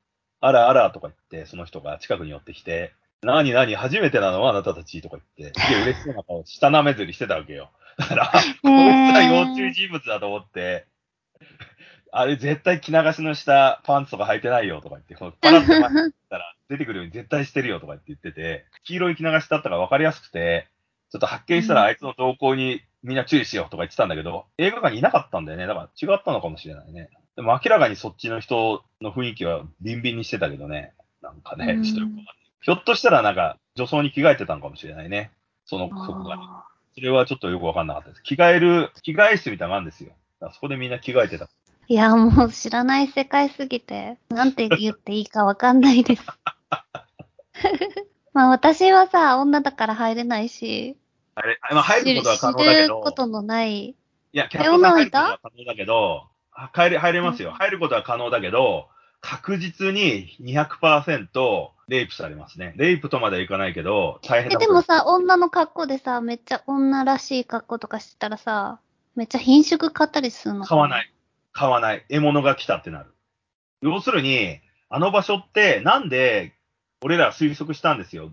[0.41, 7.71] あらあらとか言って、その人が近くに寄ってきて、なになに初めてなのはあなたたちとか言って、すげえ嬉しそうな顔、下舐めずりしてたわけよ。
[7.97, 10.85] だから、こいつは要注意人物だと思って、
[12.17, 20.69] あれ絶対着流しの下、パンツとか履いてないよとか言って、このパラッと前にったら出てくるように絶対してるよとか言って言ってて、黄色い着流しだったから分かりやすくて、
[21.11, 25.67] ちょっと発見したらあいつの動向にみんな注意しようとか言ってたんだけど、映画館にいなかったんだよね。
[25.67, 27.09] だから違ったのかもしれないね。
[27.35, 30.93] でも明らかにそっちの人の雰囲気はビンビンにしてたけどね。
[31.21, 35.31] なんかね、うんちょっとよくわかんないひょっとしたらなんか女装に着替えてたのかもしれないね。
[35.65, 36.43] その、そこがね。
[36.45, 38.23] あそれはちょっとよくわかんなかったです。
[38.23, 40.13] 着替える、着替え室みたいなのがあるんですよ。
[40.53, 41.49] そこでみんな着替えてた。
[41.89, 46.23] ーいや、もう知らない世界すぎて、なんて言っていいかわかんないです。
[48.33, 50.97] まあ私はさ、女だから入れないし、
[51.35, 53.89] あれ、まあ、入ることは可能だ知ることのない。
[53.89, 53.95] い
[54.31, 57.49] や、キャットさん入ることは可能だけど、あ入れ、入れますよ。
[57.49, 58.87] うん入ることは可能だけど、
[59.21, 62.73] 確実に200%レイプされますね。
[62.77, 68.79] レイプとまではいかないけど、大変え、なことでもさ、女の格好でさ、めっちゃ女らしい格好とかしてたらさ、
[69.15, 70.65] めっちゃ品種買ったりするの。
[70.65, 71.14] 買わないい。
[71.55, 72.05] 買わない。
[72.09, 73.15] 獲物が来たってなる。
[73.81, 76.53] 要するに、あの場所ってなんで
[77.01, 78.31] 俺ら推測したんですよ。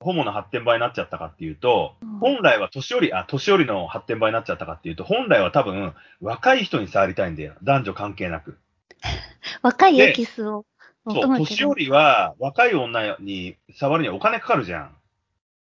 [0.00, 7.54] ホモの発展場になっちゃったかっていうと、うん本来は年寄り、あ、年寄りの発展場になっちゃったかっていうと、本来は多分若い人に触りたいんだよ。
[7.64, 8.58] 男女関係なく。
[9.62, 10.64] 若いエキスを
[11.08, 11.36] そう。
[11.36, 14.96] 年寄りは若い女に触るにはお金かかるじゃん。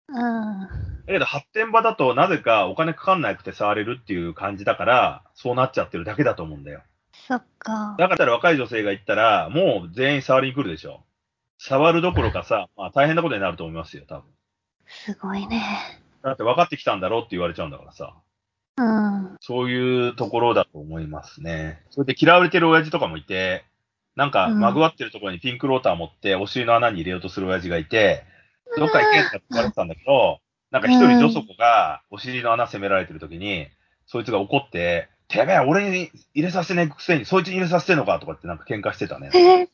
[0.09, 0.13] うん。
[0.15, 0.67] だ
[1.07, 6.81] けど発展場だとなぜかお金かかんなくて触れるっていう感じだから、そうなっちゃってるだけだと思うんだよ。
[7.27, 7.95] そっか。
[7.97, 11.03] だから若い女性が行ったら、もう全員触りに来るでしょ。
[11.57, 14.23] 触るどころかさ、まあ大変なことになると思いますよ、多分。
[14.85, 15.63] すごいね。
[16.21, 18.15] だって分かってきたんだろうって言われちゃうんだからさ。
[18.77, 19.37] うん。
[19.39, 21.83] そういうところだと思いますね。
[21.89, 23.65] それで嫌われてる親父とかもいて、
[24.15, 28.25] なんか、うんまぐわってるところにピンクローター持って、お尻の穴に入れようとする親父がいて、
[28.77, 30.39] どっか行けって言われてたんだけど、
[30.71, 33.67] なんか一人女祖子がお尻の穴攻められてる時に、
[34.05, 39.29] そいつが怒って、てめえ、俺に入れさせてねえくせに、そいつに入れさせてんのかとかってなんか喧嘩してたね。
[39.33, 39.69] へえ。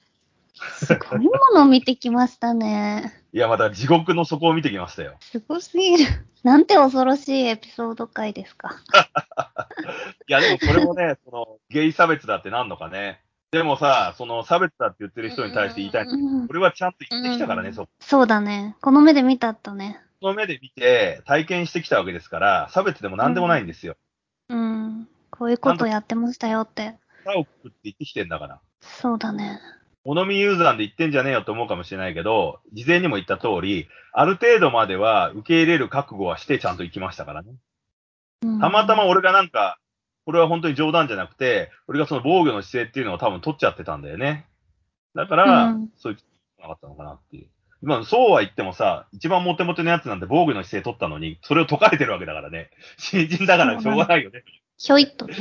[0.53, 3.13] すごいもの見てきましたね。
[3.31, 5.15] いや、また地獄の底を見てきましたよ。
[5.21, 6.05] すごすぎる。
[6.43, 8.75] なんて恐ろしいエピソード回ですか。
[10.27, 13.21] いや、でもそれもね、その、ゲイ差別だってなんのかね。
[13.51, 18.75] でもさ、その差別だって言ってる人に対して言いたいんだ俺はちゃんと言ってきたからね、うんそそうだね。
[18.81, 19.99] この目で見たったね。
[20.21, 23.95] の目で見て、体験してきたわけですから、差別でも何でもないんですよ。
[24.49, 25.07] うん。
[25.31, 26.95] こういうことやってましたよって。
[27.25, 28.59] 歯をくくって言ってきてんだから。
[28.81, 29.59] そうだね。
[30.05, 37.51] 物見ユーザーで言ってんじゃねえよと思うかもしれないけど、事前にも言った通り、ある程度までは受け入れる覚悟はしてちゃんと行きましたからね。
[38.43, 39.79] うんたまたま俺がなんか、
[40.29, 44.45] これは本当に冗談じゃなくて、俺がその防御の姿勢っていうのを多分取っちゃってたんだよね。
[45.15, 47.47] だから、うんそういうなかったのかなっていう。
[47.81, 52.69] まあ、そうは言ってもさ、一番モテモテのやつなんて防御の姿勢取ったのに、それを解かれてるわけだからね。
[52.99, 54.43] 新人だからしょうがないよね。
[54.77, 55.33] ひょいっとね。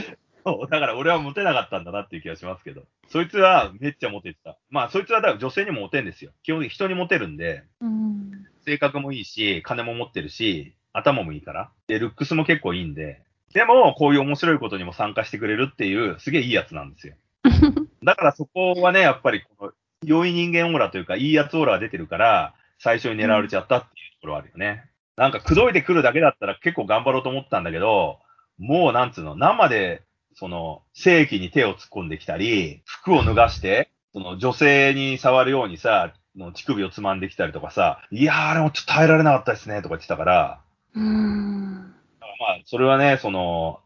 [0.43, 2.85] そう、だから俺はモテなかったんだなっていう気がしますけど。
[3.09, 4.57] そいつはめっちゃモテてた。
[4.71, 6.33] まあ、そいつはだから女性にもモテんですよ。
[6.43, 8.31] 基本的に人にモテるんで、うん。
[8.65, 11.71] 性格もいいし、金も持ってるし、頭もいいから。
[11.89, 13.21] で、ルックスも結構いいんで。
[13.55, 17.15] でも、こういう面白いことにも参加してくれるっていう、すげえいいやつなんですよ。
[18.05, 19.73] だからそこはね、やっぱりこの、
[20.05, 24.85] 良い人間オーラというか、いいやつオーラが出てるから、最初に狙われちゃったっていうところはあるよね。
[25.17, 28.21] なんか、口説いてくるだけだったら結構頑張ろうと思ったんだけど、
[28.59, 30.03] もうなんつうの、生で、
[30.35, 40.61] その、正規に手を突っ込んできたり、服を脱がして、その女性に触るようにさ、の乳首をつまんできたりとかさ、いやー、あれもちょっと耐えられなかったですね、とか言ってたから、
[40.95, 41.95] うん。
[42.39, 43.81] まあ、それはね、その、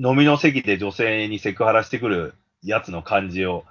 [0.00, 3.64] 飲みの席で女性にセクハラしてくるやつの感じを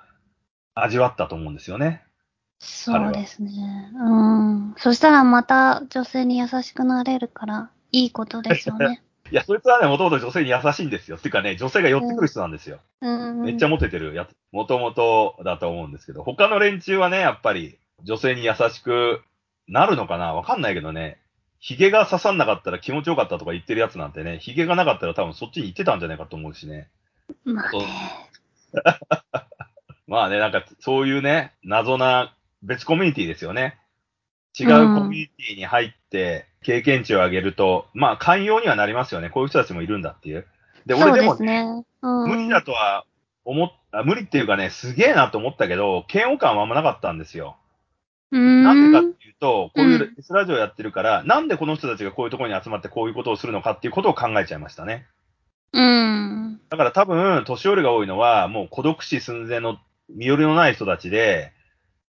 [0.73, 2.03] 味わったと思うんですよね。
[2.59, 3.91] そうですね。
[3.95, 4.75] うん。
[4.77, 9.01] そしたらまた女性に優しくなれるから、いいことですよね。
[9.31, 11.17] いや、そいつはね、もともと女性に優しいんですよ。
[11.17, 12.79] っていうかね、女性が寄ってくる人なんですよ。
[13.01, 13.41] うん。
[13.41, 19.21] めっちゃモテてるやつ、もともとだと思うんですけど、他の連中はね、やっぱり女性に優しく
[19.67, 20.33] なるのかな？
[20.33, 21.19] わかんないけどね、
[21.59, 26.89] 髭が刺さんなかったら気持ちよかったとか言ってるやつなんてね、髭がなかったら多分そっちに行ってたんじゃないかと思うしね。
[27.43, 27.87] まあね。
[30.07, 33.77] まあね、なんかそういうね、謎な別コミュニティですよね。
[34.59, 39.29] 違うコミュニティに入って経験値を上げると、まあ寛容にはなりますよね。
[39.29, 40.47] こういう人たちもいるんだっていう。
[40.85, 41.83] で、俺でもすね。
[42.01, 42.29] うん。
[42.29, 43.05] 無理だとは
[43.43, 47.57] 思っあ無理っていうかね、すげえなと思ったけど、嫌悪感はあんまなかったんですよ。
[48.31, 55.05] なんでかっていうと、こういううん S ラジオやってるから、なんでこの人たちがこういうところに集まってこういうことをするのかっていうことを考えちゃいましたね。
[55.73, 56.59] うん。
[56.69, 59.77] だから多分、年寄りが多いのは、もう孤独死寸前の
[60.09, 61.51] 身寄りのない人たちで、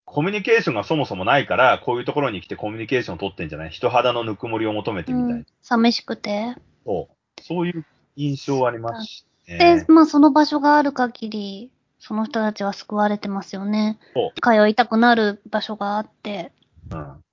[0.06, 3.70] コミュニケーションがそもそもないから、こういうところに来てコミュニケーションを取ってんじゃない？
[3.70, 5.36] 人肌のぬくもりを求めてみたいな。
[5.36, 6.56] うん寂しくて。
[6.86, 7.42] そう。
[7.44, 9.58] そういう印象はありますね。
[9.58, 14.00] で、まあその場所がある限り、その人たちは救われてますよね。
[14.14, 16.52] そ通いたくなる場所があって。
[16.92, 17.24] うん。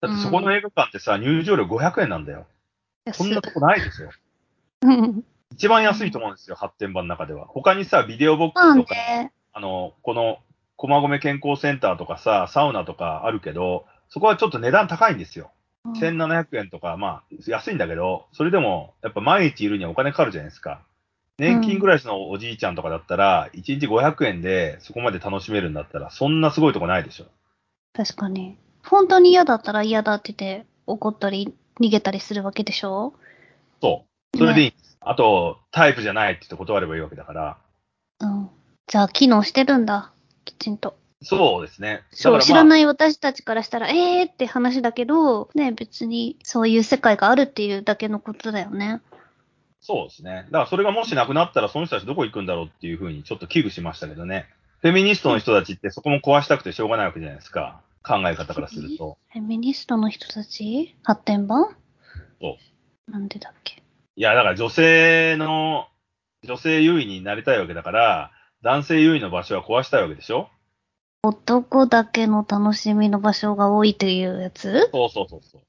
[0.00, 2.46] だってそこの映画館ってさ、入場料500円なんだよ。
[3.12, 4.08] そんなとこないでしょ。
[4.82, 5.24] うん。
[5.52, 7.46] 一番安いと思うんですよ、発展場の中では。
[7.46, 9.32] 他にさ、ビデオボックまあスとか、ね。
[9.52, 10.38] あの、この、
[10.76, 15.50] 駒込健康センターとかさ、サウナとかあるけど、そこはちょっと値段高いんですよ。
[15.84, 20.82] うん1700円とか、まあ、安いんだけど、それでも、やっぱ毎日いるにはお金かかるじゃないですか。
[21.42, 27.24] 年金暮らしのおじいちゃんとかだったら、1日500円でそこまで楽しめるんだったら、そんなすごいとこないでしょ。
[27.92, 28.56] 確かに。
[28.84, 33.12] 本当に嫌だったら嫌だって言って怒ったり逃げたりするわけでしょ？
[33.80, 34.38] そう。
[34.38, 34.96] それでいいんです。
[35.00, 37.58] あと、タイプじゃないって言って断ればいいわけだから。
[38.20, 38.48] うん。
[38.86, 40.12] じゃあ機能してるんだ。
[40.44, 40.96] きちんと。
[41.24, 42.02] そうですね。
[42.12, 42.64] そう、知らい。
[42.66, 49.00] ない私たちからしたら、えーって話だけど、ね、別にそういう世界があるっていうだけのことだよね。
[49.82, 50.46] そうですね。
[50.46, 54.46] だからそれがもしなくなったら、その人たちどこ行くんだろうっていうふうにちょっと危惧しましたけどね。
[54.80, 57.82] フェミニストの人たちってそこも壊したくてしょうがないわけじゃないですか。
[58.04, 59.18] 考え方からすると。
[59.32, 60.96] フェミニストの人たち？
[61.02, 61.76] 発展版？
[62.40, 62.56] そ
[63.08, 63.82] うなんでだっけ？
[64.16, 65.86] いや、だから女性の、
[66.44, 68.30] 女性優位になりたいわけだから、
[68.62, 70.48] 男性優位の場所は壊したいわけでしょ？
[71.24, 74.88] 男だけの楽しみの場所が多いというやつ？
[74.92, 75.62] そうそうそうそう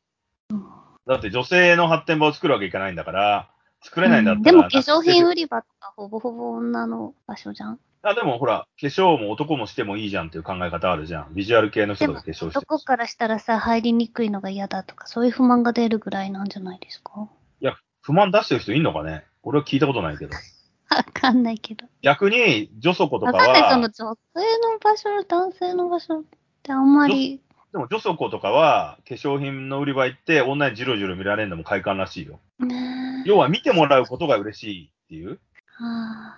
[0.49, 0.63] うん。
[1.05, 3.49] だって女性の発展場を作るわけいかないんだから、
[3.83, 4.39] 作れないんだったら。
[4.39, 7.79] うんでも化粧品売り場とかほぼほぼ女の場所じゃん？
[8.05, 11.33] あ、でもほら、化粧も男もしてもいいじゃんっていう考え方あるじゃん。
[11.33, 17.29] ビジュアル系の人が化粧してる男からしたらさ、入りにくいのが嫌だとか、そういう不満が出るぐらいなんじゃないですか？
[17.61, 19.23] いや、不満出してる人いんのかね？
[19.43, 20.35] 俺は聞いたことないけど。
[20.93, 21.87] わかんないけど。
[22.01, 26.23] 逆に、女祖子とかわかんない、そのは、女性の場所、男性の場所っ
[26.61, 27.41] てあんまり、
[27.71, 32.39] でも女祖子とかは、化粧品の売り場行って、女にジロジロ見られるのも快感らしいよ。
[32.59, 35.39] ね要は見てもらうことが嬉しいっていう。
[35.75, 36.37] はあ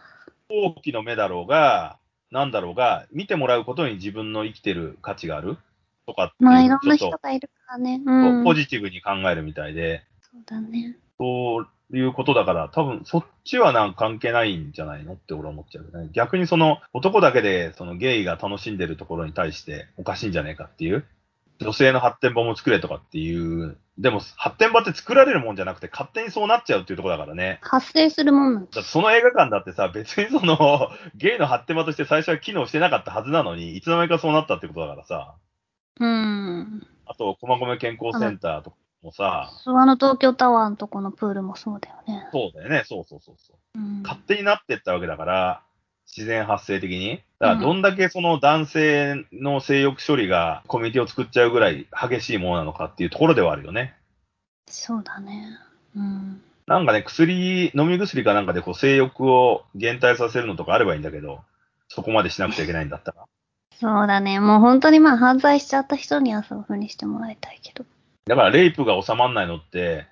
[0.50, 1.98] 大きの目だろうが、
[2.32, 5.58] なんだろうが、見てもらうことに自分の生きてる価値がある？
[6.06, 8.02] とかっていうまあいろんな人がいるからね。
[8.06, 8.41] う。
[8.41, 10.98] んポジティブに考えるみたいで、そうだね。
[11.17, 11.67] そう
[11.98, 16.10] いうことだから、多分そっちはなんか関係ないんじゃないのって俺は思っちゃうよね。
[16.13, 21.06] 逆にその男だけでそのゲイが楽しんでるところに対しておかしいんじゃねえかっていう。
[21.60, 23.78] 女性の発展場も作れとかっていう。
[23.98, 27.60] でも発展場って作られるもんじゃなくて勝手にそうなっちゃうっていうところだからね。
[27.62, 28.84] 発生するもんなんだ。
[28.84, 35.36] その映画館だってさ、別にその、ゲイの発展場として最初は機能してなかったはずなのに、いつの間にかそうなったってことだからさ。
[36.02, 36.86] うん。
[37.06, 42.28] あと、駒込健康センターとかもさ、そう、あの東京タワーのとこのプールもそうだよね。
[42.34, 43.80] そうだよね、そうそうそうそう。
[43.80, 44.02] うん。
[44.02, 45.62] 勝手になってったわけだから、
[46.15, 47.21] 自然発生的に？
[47.39, 53.95] だから、どんだけその男性の性欲処理がコミュニティを作っちゃうぐらい激しいものなのかっていうところではあるよね。
[54.67, 55.58] そうだね。
[55.95, 56.41] うん。
[56.67, 61.41] なんかね、薬、飲み薬かなんかでこう性欲を減退させるのとかあればいいんだけど、
[61.89, 63.25] そこまでしなくちゃいけないんだったら。
[63.78, 64.39] そうだね。
[64.39, 67.86] もう本当にまあ犯罪しちゃった人にはそういう風にしてもらいたいけど。
[68.25, 70.08] だから、レイプが収まんないのって、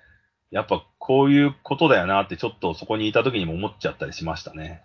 [0.50, 4.84] やっぱこういうことだよなってちょっとそこにいた時にも思っちゃったりしましたね。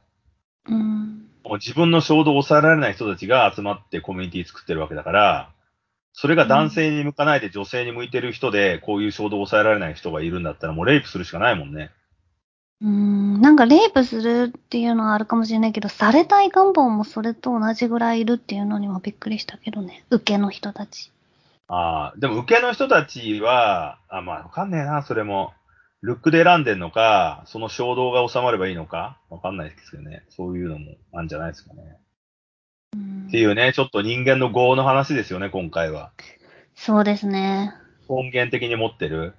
[0.70, 1.26] うん。
[1.44, 5.50] もう自分の衝動を抑えられない人たちが集まってコミュニティ作ってるわけだから、
[6.14, 11.92] それが男性に向かないで女性に向いてる人で、こういう衝動を抑えられない人がいるんだったら、もうレイプするしかないもんね。
[12.82, 13.42] うん。
[13.42, 20.04] なんかレイプするっていうのはあるかもしれないけど、されたい願望もそれと同じぐらいいるっていうのにもびっくりしたけどね。
[20.10, 21.12] 受けの人たち。
[21.68, 25.54] ああ、でも受けの人たちは、あ、まあわかんねえな、それも。
[26.02, 30.24] ルックで選んでんのか、その衝動が収まればいいのか、わかんないですけどね。
[30.30, 31.98] そういうのもあるんじゃないですかね。
[32.96, 36.12] うんっていうね、ちょっと人間の業の話ですよね、今回は。
[36.74, 37.74] そうですね。
[38.10, 39.36] 根源的に持ってる。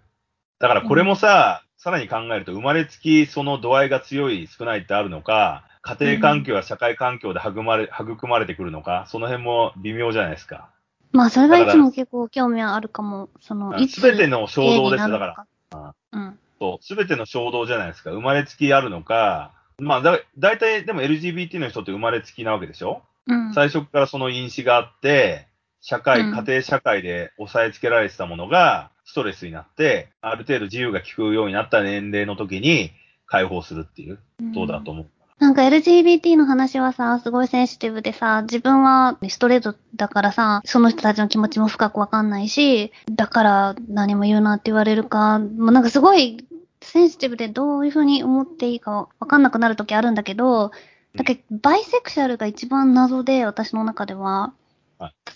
[0.60, 10.70] だからこれもさ、さらに考えると、生まれつきその度合いが強い、少ないってあるのか、家庭環境や社会環境で育まれ育まれてくるのか、その辺も微妙じゃないですか。
[11.12, 13.30] まあ、それがいつも結構興味はあるかも。
[13.40, 15.94] その、いつすべての衝動ですよ、だから。
[16.12, 16.38] うん。
[16.60, 18.10] そう、すべての衝動じゃないですか。
[18.10, 23.02] 生まれつきあるのか、まあだ、だいたいでも LGBT の人って生まれつきなわけでしょ？
[23.26, 23.54] うん。
[23.54, 25.46] 最初からその因子があって、
[25.80, 32.90] 社会、うん家庭社会で抑えつけられてたものが、ストレスになって、ある程度自由が利くようになった年齢の時に
[33.26, 34.18] 解放するっていう、
[34.54, 35.06] そうだと思う？
[35.40, 46.46] なんか LGBT の話はさ、すごいセンシティブでさ、自分はストレートだからさ、その人たちの気持ちも深くわかんないし、だから何も言うなって言われるか、もうなんかすごい
[46.82, 50.72] センシティブでどういうふうに思っていいかわかんなくなる時あるんだけど、
[51.16, 54.52] だけどバイセクシャルが一番謎で、私の中では。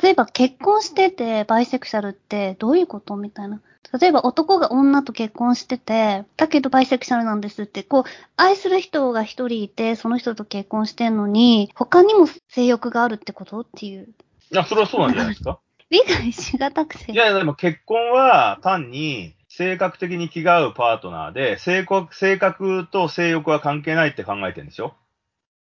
[0.02, 3.60] 例えば結婚しててバイセクシャルってどういうことみたいな。
[4.00, 8.04] 例えば男が女と結婚してて、だけどバイセクシャルなんですって、こう、
[8.36, 14.08] 愛する人が一人いて、その人と結婚してんのに、他にも性欲があるってことっていう。
[14.50, 15.60] いや、それはそうなんじゃないですか？
[15.90, 17.12] 理解しがたくて。
[17.12, 24.94] いやいや、でも結婚は単に性格的に気が合うパートナーで、性格性格と性欲は関係ないって考えてるんでしょ？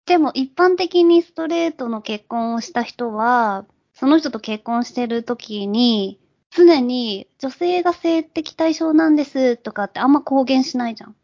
[0.07, 3.65] でも一般的にストレートの結婚をした人は、
[3.95, 6.19] その人と結婚してる時に、
[6.51, 11.17] 常に女性が性的対象なんですとかってあんま公言しないじゃん。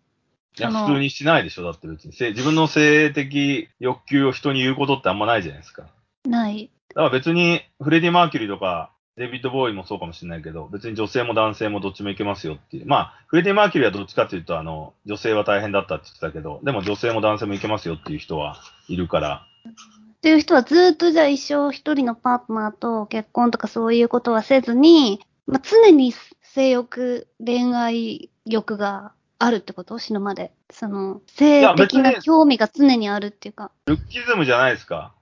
[0.59, 2.13] いや、普通にしないでしょだって別に。
[2.13, 5.87] せ自分の性的欲求を人に言うことってあんまないじゃないですか。
[6.25, 6.71] ない。
[6.89, 12.87] だから別に、フレディ・マーキュリーとか、デビッド・ボウイもそうかもしれないけど、別に女性も男性もどっちもいけますよっていう。
[12.87, 19.47] まあ、フレディ・マーキュリーはどっちかっていうと、あの、女性は大変だったって言ってたけど、でも女性も男性もいけますよっていう人はいるから。
[20.19, 26.13] っていう人はずっとじゃあ一生一人のパートナーと結婚とかそういうことはせずに、まあ、常に
[26.43, 30.01] 性欲、恋愛欲があるってこと？
[30.01, 30.53] 死ぬまで。
[30.71, 33.71] その、性的な興味が常にあるっていうか。
[33.87, 35.15] ルッキズムじゃないですか。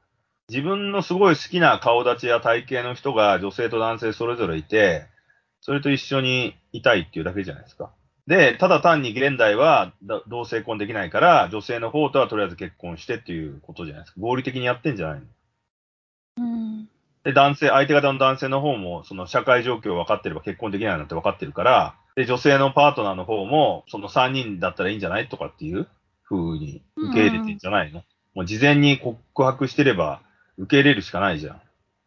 [0.49, 5.07] 自分のすごい好きな顔立ちや体型の人が女性と男性それぞれいて、
[5.61, 7.92] それと一緒にいたいっていうだけじゃないですか。
[8.27, 14.20] で、ただ単に現代はだ同性婚できないから、女性の方とはとりあえず結婚してっていうことじゃないですか。
[14.20, 15.27] 合理的にやってんじゃないの
[16.39, 16.89] うん。
[17.22, 25.87] で、男性、相手方の男性の方も、その社会状況を分かってれば結婚できないなんて分かってるから、で、女性のパートナーの方も、その3人だったらいいんじゃないとかっていう
[26.29, 28.03] 風に受け入れてんじゃないの、
[28.35, 30.20] もう事前に告白してれば
[30.59, 31.61] 受け入れるしかないじゃん。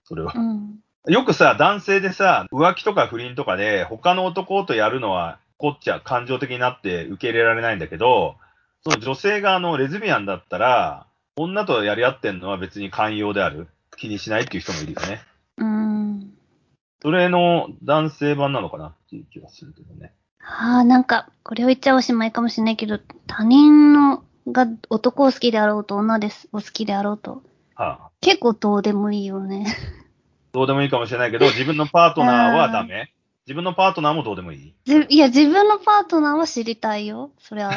[0.04, 0.40] それはう。
[0.40, 0.80] ん。
[1.08, 8.38] よくさ、男性でさ、浮気とか不倫とかで、他の男とやるのは、こっちゃ感情的になって受け入れられないんだけど、
[8.84, 11.06] その女性があの、レズビアンだったら、
[11.36, 13.68] 女とやり合ってんのは別に寛容である。
[13.98, 15.22] 気にしないっていう人もいるよね。
[15.58, 16.34] うん。
[17.02, 18.88] それの男性版なのかな？
[18.88, 20.14] っていう気がするけどね。
[20.40, 27.44] はあ、なんか、これを言っちゃおしまいかもしれないけど、他人のが男を好きであろうと女ですを好きであろうと、
[27.76, 29.66] はあ、結構どうでもいいよね。
[30.54, 33.14] どうでもいいかもしれないけど、自分のパートナーはダメ
[33.50, 34.74] 自分のパートナーもどうでもいい？
[34.86, 37.32] じいや、自分のパートナーは知りたいよ。
[37.40, 37.72] そりゃ、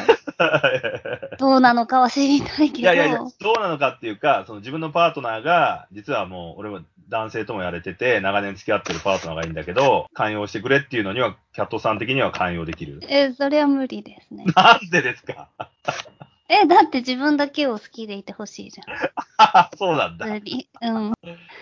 [1.39, 2.79] どうなのかは知りたいけど。
[2.81, 12.99] いやいやいや、どうなのかっていうか、その自分のパートナーが、実はもう、俺は男性ともやれてて、長年付き合ってるパートナーがいいんだけど、寛容してくれっていうのには、キャットさん的には寛容できる？
[13.09, 14.45] え、それは無理ですね。
[14.55, 15.47] なんでですか？
[16.49, 18.79] え、だって自分だけを好きでいてほしいじ
[19.79, 21.13] そうなんだうん。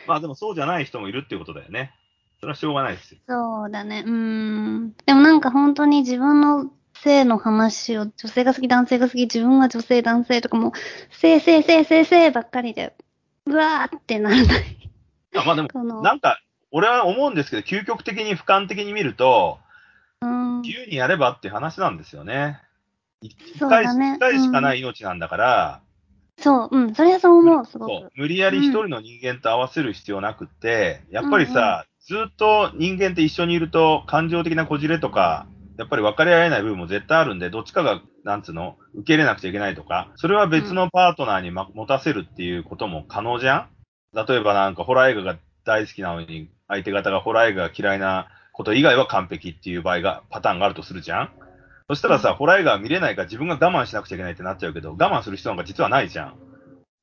[0.06, 1.94] まあでもそうじゃない人もいるっていうことだよね。
[2.42, 3.20] それはしょうがないですよ。
[3.30, 4.04] そうだね。
[4.06, 4.96] うーん。
[5.06, 10.72] でもなんか本当に自分の性の話を、女性が好き、男性が好き、自分は女性、男性とかもう、
[11.12, 12.96] 性、性、性、性、性ばっかりで、
[13.46, 14.46] うわーってならない。
[14.46, 15.70] いやまあでも、
[16.02, 16.40] なんか、
[16.72, 19.60] 俺は思うんですけど、究極的に俯瞰的に見ると、
[20.22, 20.62] うん。
[20.62, 22.60] 自由にやればって話なんですよね。
[23.22, 25.82] 一回だね一回しかない命なんだから、
[26.40, 26.96] そう、うん。
[26.96, 27.90] それはそう思う、すごく。
[27.90, 35.48] そう無理やり一人の人間と合わせる必要なくって、やっぱりさ、ずっと人間って一緒にいると感情的なこじれとか、
[35.78, 43.70] やっぱり分かり合えない部分も絶対あるんで、どっちかが、なんつうの、受け入れなくちゃいけないとか、それは別のパートナーに、ま、持たせるっていうことも可能じゃん
[44.14, 51.30] 例えばなんかホラー映画が大好きなのに、相手方がホラー映画が嫌いなこと以外は完璧っていう場合が、パターンがあるとするじゃん
[51.88, 56.36] そしたらさ、ホラー映画は見れないから自分が我慢しなくちゃいけないってなっちゃうけど、我慢する必要なんか実はないじゃん。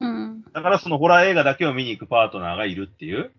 [0.00, 0.42] うん。
[0.52, 3.32] だからそのホラー映画だけを見に行くパートナーがいるっていう。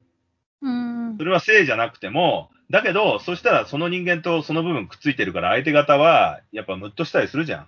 [0.62, 1.24] うんそ。
[1.24, 7.68] れは性じゃなくても、だけど、そしたらその人間とその部分くっついてるから、相手方は、やっぱムッとしたりするじゃん。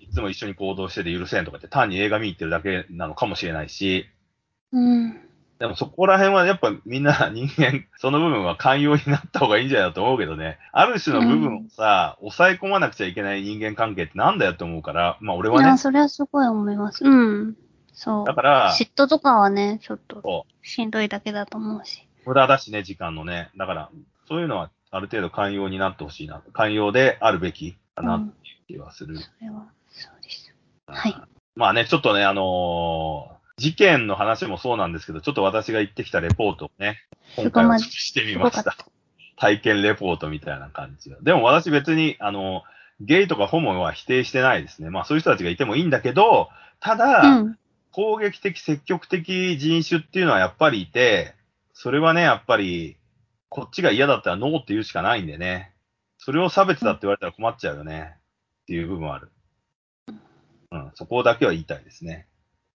[0.00, 4.06] いつも一緒に行動してて許せんとかって、単に映画見に行ってるだけなのかもしれないし、
[4.72, 5.20] うん。
[5.58, 10.58] でもそこら辺はやっぱみんな人間、その部分は寛容になった方がいいんじゃないかと思うけどね。
[10.72, 17.04] ある種の部分をさ、抑え込まなくちゃいけない人間関係ってなんだよって思うから、まあ俺いや、はね、それはすごい思います。
[17.04, 17.56] うん。
[17.92, 18.34] そうだ。
[18.34, 22.05] から、嫉妬とかはね、ちょっとしんどいだけだと思うし。
[22.26, 23.50] 無駄だしね、時間のね。
[23.56, 23.90] だから、
[24.28, 26.42] そういうのはある程度寛容になってほしいな。
[26.52, 29.16] 寛容であるべきかなっていう気はする。
[29.16, 30.54] それは、そうです。
[30.86, 31.16] はい。
[31.54, 36.98] まあね、ちょっとね、あのー事件の話もそうなんですけど、ちょっと私が行ってきたレポートをね、
[37.36, 38.76] 今回はしてみました。
[39.38, 41.16] 体験レポートみたいな感じで。
[41.22, 42.64] でも私別に、あの、
[43.00, 44.90] ゲイとかホモは否定してないですね。
[44.90, 46.50] まあそういう人たちがいてもいいんだけど、
[46.80, 47.58] ただ、うん。
[47.92, 51.34] 攻撃的、積極的人種っていうのはやっぱりいて、
[51.78, 52.96] それはね、やっぱり、
[53.50, 55.74] こっちが嫌だったらノーって言うしかないんでね。
[56.16, 58.14] それを差別だって言われたら困っちゃうよね。
[58.16, 59.30] っていう部分はある。
[60.72, 62.28] うん、そこだけは言いたいですね。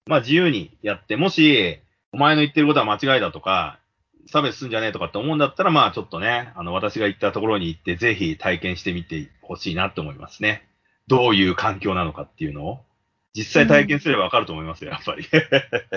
[0.06, 1.80] まあ自由にやって、もし、
[2.14, 3.80] お前の言ってることは間違いだとか、
[4.28, 10.70] 差別すんじゃねえとかって思うんだったら、まあちょっとね、あの、私が行ったところに行って、ぜひ体験してみてほしいなって思いますね。
[11.08, 12.86] どういう環境なのかっていうのを。
[13.34, 15.26] 実際体験すればわかると思いますよ、やっぱり。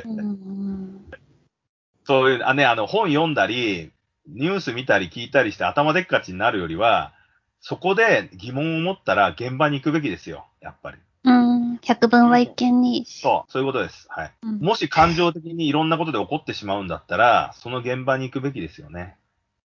[0.07, 1.05] うん
[2.05, 3.93] そういう、あね、あの、本読んだり、
[4.29, 7.13] ニュース見たり聞いたりして頭でっかちになるよりは、
[7.61, 10.99] そこで疑問を持ったら現場に行くべきですよ、やっぱり。
[11.25, 11.79] うん。
[11.83, 13.05] 百聞は一見に。
[13.07, 14.07] そう、そういうことです。
[14.11, 14.33] はい。
[14.43, 14.59] うん。
[14.61, 19.17] もし感情的にいろんなことで起こってしまうんだったら、その現場に行くべきですよね。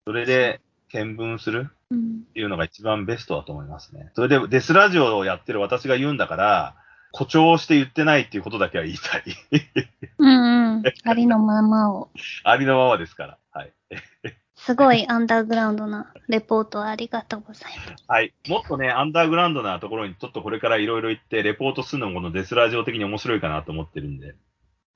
[0.04, 0.60] それで、
[0.92, 2.24] 見聞するうん。
[2.30, 4.10] っていうのが一番ベストだと思いますね。
[4.14, 6.76] それで、デスラジオをやってる私が言うんだから、
[7.12, 9.22] 誇張して言ってないっていうことだけは言いたい。
[10.18, 10.82] うんうん。
[11.04, 12.10] ありのままを。
[12.44, 13.38] ありのままですから。
[13.52, 13.72] はい。
[14.56, 18.04] すごいアンダーグラウンドなレポートありがとうございます。
[18.06, 18.34] はい。
[18.46, 24.34] もっとね、アンダーグラウンドなところにちょっとこれからいろいろ行って、レポートするのもこのデスラジオ的に面白いかなと思ってるんで、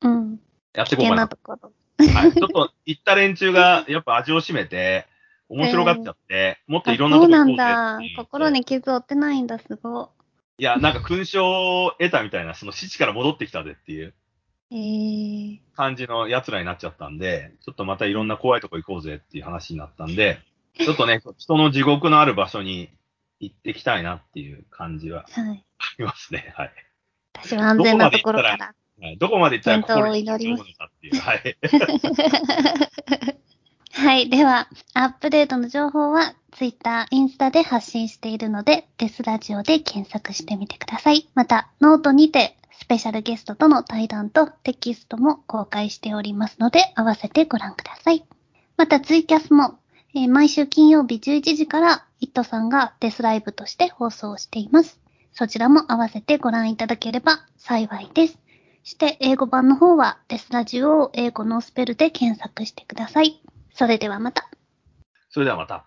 [0.03, 0.39] うん。
[0.75, 1.29] やっていこうかなな。
[1.29, 1.73] ところ。
[1.99, 2.33] はい。
[2.33, 5.07] ちょっと行った連中がやっぱ味を占めて、
[5.49, 7.99] 面白がっちゃって、もっといろんなとこそうな行こうぜんだ。
[8.17, 10.24] 心に傷を負ってないんだ、すごい
[10.63, 14.15] や、なんか勲章を得たみたいな、その死地から戻ってきたぜっていう。
[15.77, 20.41] 感じの奴らになっちゃったんで、ちょっとまたいろんな怖いとこ行こうぜっていう話になったんで、
[20.79, 22.91] ちょっとね、 人の地獄のある場所に
[23.41, 25.65] 行ってきたいなっていう感じははい。
[25.79, 26.53] ありますね。
[26.57, 26.73] はい。
[27.35, 28.75] 私は安全なところから。
[29.01, 31.21] はい、どこまで行ったら健闘を心に祈りますのかっていう。
[31.21, 31.59] はい。
[33.97, 34.29] はい。
[34.29, 41.31] では、アップデートの情報は、ツイッター、インスタで発信しているので、デスラジオで検索してみてください。
[41.37, 48.27] また、ノートにて、スペシャルゲストとの対談とテキストも公開しておりますので、合わせてご覧ください。
[48.77, 49.79] また、ツイキャスも、
[50.13, 54.99] えー毎週金曜日11時から、イットさんがデスライブとして放送しています。
[55.33, 58.39] そちらも合わせてご覧いただければ幸いです。
[58.83, 63.41] そして、英語版の方は、デスラジオを英語のスペルで検索してください。
[63.75, 64.49] それではまた。
[65.31, 65.85] それではまた。